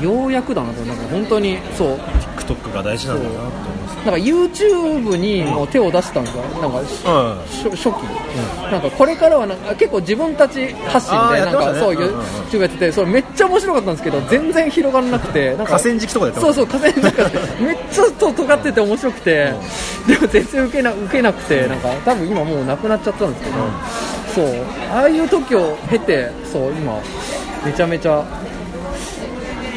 [0.01, 2.01] ようやくだなとなんか本当にそう
[2.45, 3.97] TikTok が大事なんだなって思います。
[3.97, 12.21] なんか YouTube にもう手を出したんですよ、なんかは初初期、なんかこれからはなんか結構自分たち発信でなんかそううんうんうん。
[12.21, 17.39] YouTube やっててそれめっちゃ面白かったんですけど全然広がらなくてなんか河川敷とかでやってそうそう河川敷とかで。
[17.65, 19.53] めっちゃと尖ってて面白くて、
[20.07, 23.57] でも全然受けな受けなくてなんか多分今もうなくなっちゃったんですけど、
[24.35, 24.65] そう。
[24.93, 26.99] ああいう時を経てそう今
[27.65, 28.25] めちゃめちゃ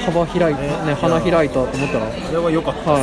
[0.06, 2.12] 幅開いて、ね、花開いたと思ったら。
[2.12, 3.02] それは良かったはい、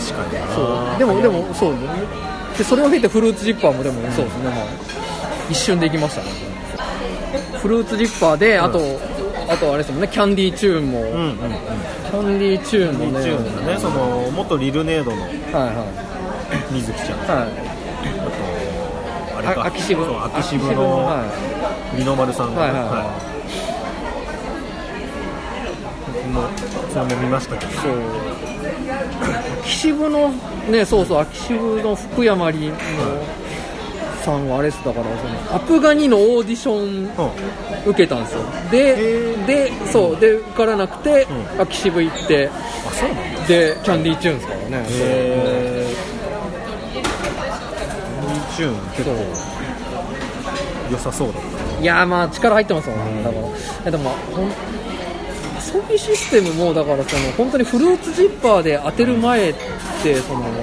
[0.00, 0.54] 確かにな。
[0.54, 0.62] そ
[0.96, 0.98] う。
[0.98, 1.72] でもでもそう。
[1.74, 1.78] ね
[2.58, 4.54] でそれを経てフルーツジッパーもでもそうですね、まあ、
[5.48, 6.30] 一瞬できましたね。
[7.62, 8.80] フルーツジッパーであと、
[9.48, 10.08] あとあれですもんね。
[10.08, 11.38] キャンディーチューンも、うんうんうん。
[11.38, 13.22] キャンディーチューンもね。
[13.22, 17.18] チューンだねその元リルネードのはい水木ちゃん。
[17.20, 17.28] はい。
[17.28, 17.48] はい
[19.36, 19.62] あれか。
[19.62, 21.22] あ秋渋そう秋渋秋のは
[21.96, 23.28] 二の丸さんがはいはいはい。
[23.36, 23.37] 僕
[26.28, 26.42] も
[26.92, 27.72] そ見ましたけど。
[27.72, 27.92] いそう。
[29.62, 30.30] 秋渋の
[30.70, 32.74] ねそうそう秋渋の福山里の
[34.24, 38.42] さんはあれですだからそのアプガニのオーディションうん受けたんですよ。
[38.70, 41.26] ででそうで受からなくて、
[41.58, 43.46] う秋渋行ってあそうなんだ。
[43.46, 44.66] でキャンディーチューンですからね。
[44.70, 45.94] へえ
[48.56, 49.10] チューン結構
[50.90, 53.22] 良さそうだったいやーまあ力入ってますよね。
[53.22, 53.36] だか
[53.84, 53.90] ら。
[53.90, 54.42] でもほ
[55.72, 59.54] ん遊びシステムもだからその本当にフルーツジッパーで当てる前っ
[60.02, 60.54] てそのあの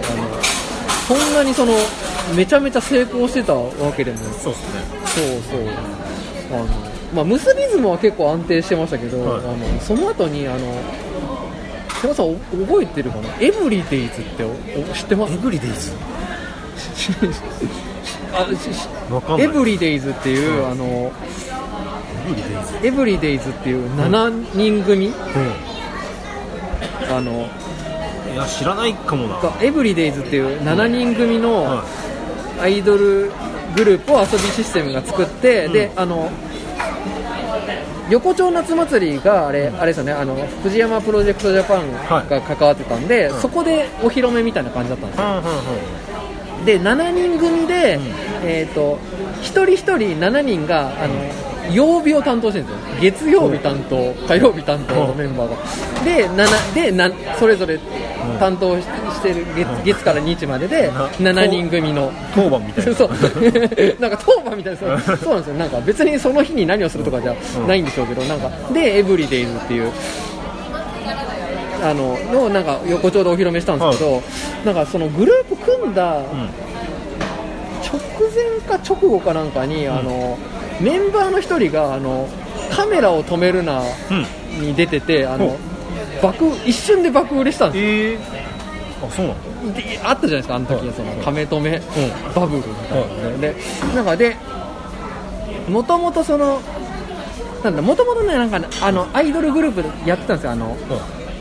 [1.07, 1.73] そんなにその
[2.35, 4.17] めちゃめちゃ成功してたわけでも。
[4.17, 4.81] そうですね。
[5.05, 6.67] そうそうあの
[7.13, 9.39] まあムスビズムは結構安定してましたけど、はい。
[9.39, 10.59] あのその後にあの
[12.01, 12.35] 瀬山さんお
[12.65, 13.29] 覚えてるかな？
[13.39, 14.43] エブリデイズって
[14.93, 15.33] 知ってます？
[15.35, 15.91] エブリデイズ
[18.33, 18.47] あ
[19.39, 21.11] エブリデイズっていう、あの
[22.83, 25.13] エブリデイズっていう7人組、う
[27.11, 27.35] あのん
[28.33, 29.37] いや知らないかもな。
[29.37, 31.83] がエブリデイズっていう7人組のは
[32.59, 33.31] アイドル
[33.75, 35.73] グループを遊びシステムが作って、うん。
[35.73, 36.29] であの
[38.09, 40.11] 横丁夏祭りがあれ,、あれですよね。
[40.11, 41.91] あの藤山プロジェクトジャパン
[42.29, 43.41] が関わってたんで、うん。
[43.41, 45.43] そこでお披露目みたいな感じだったんですよ、いうんうん
[46.59, 46.65] うん。
[46.65, 48.01] で7人組で、ん。
[48.43, 48.99] えー、と
[49.41, 51.13] 一人一人7人があの
[51.71, 53.01] 曜日を担当してるんですよ。
[53.01, 55.55] 月曜日担当、火曜日担当のメンバーが、
[56.03, 57.79] で7でなそれぞれ
[58.39, 62.11] 担当ししてる月月から日まででな7人組の。
[62.33, 62.93] 当番みたいな。
[62.95, 63.09] そう。
[63.99, 64.79] なんか当番みたいな。
[64.79, 65.17] そう。
[65.17, 65.53] そうなんですよ。
[65.55, 67.35] なんか別にその日に何をするとかじゃ
[67.67, 69.91] ないんでしょうけど、なんかでエブリデイズっていう
[71.83, 74.21] あののなんか横丁でお披露目したんですけど、
[74.65, 76.21] なんかそのグループ組んだ
[77.83, 77.99] 直
[78.33, 80.37] 前か直後かなんかに、あの
[80.81, 82.27] メンバーの一人があの
[82.71, 84.61] カメラを止めるなうん。
[84.61, 85.57] に出ててあのほ
[86.21, 87.89] 爆一瞬で爆売れしたんですよ。
[87.89, 88.45] ええ
[89.05, 89.35] あそうなん
[90.03, 90.93] あったじゃないですか、あの時、はい。
[90.95, 91.81] そのカメ止め
[92.33, 93.05] バブルみたいな。
[93.29, 93.55] ので、で
[93.93, 94.37] なんかで、
[95.69, 96.61] もともとその、
[97.63, 100.77] なんだ、もともとね、なんかねあのアイドルグループでやってたんですよ、あの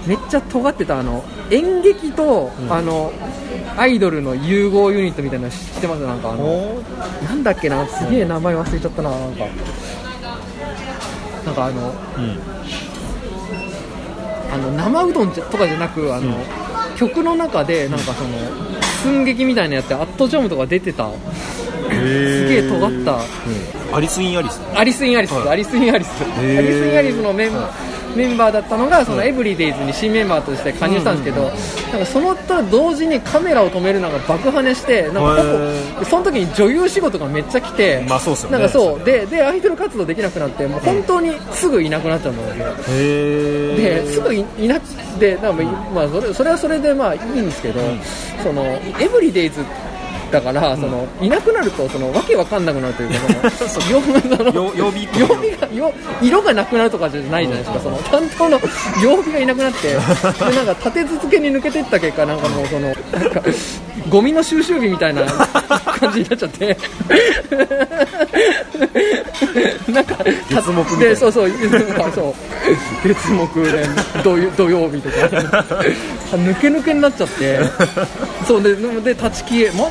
[0.07, 2.73] めっちゃ尖ってたあの演劇と、うん。
[2.73, 3.13] あの
[3.77, 6.01] アイドルの融合ユニットみたいなの知ってます？
[6.07, 6.83] なんかあのお
[7.25, 9.45] なんだっけな、すげえ名前忘れちゃったな、なんか。
[11.47, 12.39] なんかあのうん。
[14.53, 16.97] あの生うどんとかじゃなくあの、うん。
[16.97, 18.29] 曲の中でなんかその
[19.03, 21.11] 寸劇みたいなやってアットジョムとか出てた。
[21.11, 23.19] すげえ尖った。
[23.97, 24.61] アリス・イン・アリス。
[24.75, 25.49] アリス・イン・アリス、はい。
[25.49, 26.59] アリス・イン・アリス、ー。
[26.59, 27.71] アリス・イン・アリスのメン,、は
[28.15, 31.43] メンバーだったのがそのはいエブリデイズに新メンバーとして加入したんですけど、
[31.91, 38.59] なんかそのと同時にカメラを止めるなが爆跳ねしてなんかその時に女優仕事がめっちゃ来て、まあそうっすよね。
[38.59, 39.05] なんかそう。
[39.05, 44.87] ででアイドル活動できなくなってもう本当にすぐいなくなっちゃうんだよですぐいいなく
[45.19, 45.62] てなんか
[45.95, 47.81] まあそれそれはそれでまあいいんですけど、
[48.43, 48.62] その
[49.01, 49.65] エブリデイズ
[50.35, 53.11] だから、そのいなくなるとそのわけわかんなくなるという
[53.41, 54.01] かその曜
[54.37, 58.61] そのよ曜日曜日がよ色がなくなるとかじゃないじゃないですか、その担当の
[59.01, 59.95] 曜日がいなくなってで
[60.57, 63.41] なんか立て続けに抜けていった結果なんかもうそのなんか
[64.09, 66.76] ゴミの収集日みたいな感じになっちゃって。
[69.89, 70.16] なんか
[70.51, 72.35] 月木でそうそうなんかそう。
[73.07, 73.87] 月木で
[74.22, 75.16] 土曜土曜日とか。
[76.37, 77.61] 抜け抜けになっちゃって。
[78.47, 79.89] そうでで立ち消え、ま、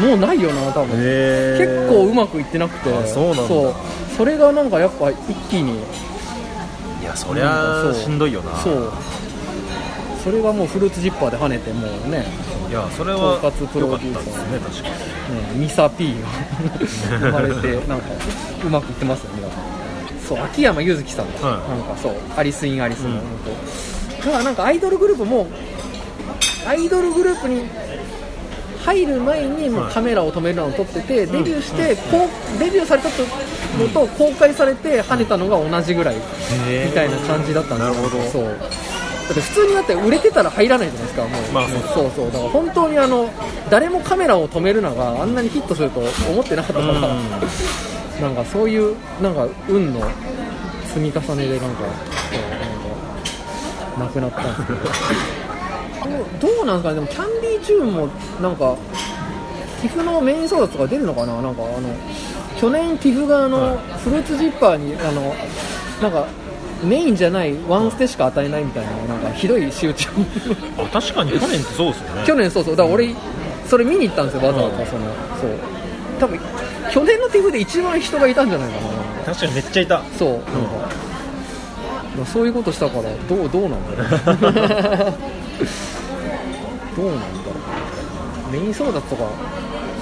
[0.00, 0.90] もうないよな多分。
[0.94, 2.94] へ結構うまくいってなくて。
[2.94, 3.74] あそうそう。
[4.16, 5.16] それがなんかやっぱ一
[5.48, 5.80] 気に。
[7.02, 8.56] いやそりゃしんどいよな。
[8.58, 8.92] そう。
[10.22, 12.26] それがもうフルーツジッパーで跳ねてもうね。
[12.68, 14.52] いやそれは統括プロデューサー。
[14.52, 14.94] ね確かに。
[14.94, 14.96] ね
[15.54, 16.28] ミサ P が
[17.18, 18.06] 生まれてなんか
[18.64, 19.76] うまくいってますよ皆さん
[20.28, 21.68] そう秋山柚月さんだ、はい。
[21.70, 22.14] なんかそう。
[22.36, 23.16] アリス・イン・アリスの、うん。
[24.18, 25.46] だからなんかアイドルグループも
[26.66, 27.62] アイドルグループに
[28.86, 37.84] 入る前にもうはいカメラを止めるのを撮ってて、デビューして、こうデビューされたのと公開されて跳ねたのが同じぐらいみたいな感じだったんで
[38.30, 38.40] すよ。
[38.40, 38.44] そう。
[38.44, 42.26] だって普通にだって売れてたら入らないじゃないですかもう、まあそうそうそう。
[42.26, 43.28] だから本当にあの
[43.68, 45.98] 誰もカメラを止めるのがあんなにヒットすると
[46.30, 46.92] 思ってなかったから、
[48.20, 50.00] なんかそういうなんか運の
[50.94, 51.82] 積み重ねでなんか
[53.96, 54.78] なんかなくなったんですけど
[56.40, 56.94] どうなんかね。
[56.96, 58.08] でもキャンディーチューンも
[58.40, 58.76] なんか
[59.82, 61.40] TIFF のメイン争奪とか出るのかな？
[61.42, 61.88] なんかあの
[62.58, 63.78] 去年 TIFF があの、はい。
[64.00, 65.34] フルーツジッパーにあの
[66.00, 66.26] なんか
[66.84, 70.10] メインじゃないワンステしか与えないみたいななんかひどい仕打ちを。
[70.78, 72.24] あ確かに去年ってそうですよね。
[72.26, 72.76] 去年そうそう。
[72.76, 73.14] だから俺
[73.66, 74.86] それ見に行ったんですよわざわざうん。
[74.86, 75.04] その
[75.40, 75.50] そう。
[76.18, 76.38] 多分
[76.90, 79.24] 去年の TIFF で一番人がいたんじゃないかな。
[79.26, 80.02] 確かにめっちゃいた。
[80.18, 80.90] そうなんか、まあ
[82.24, 84.06] そういうことしたからどうどうなんだろう。
[86.96, 87.52] どうなんだろ
[88.50, 88.52] う。
[88.52, 89.24] メイン争奪とか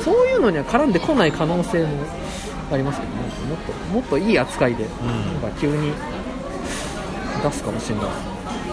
[0.04, 1.88] そういうのには絡んでこない可能性も
[2.72, 3.18] ありますけどね。
[3.48, 5.92] もっともっといい扱いで、なんか急に
[7.42, 8.33] 出すかもしれない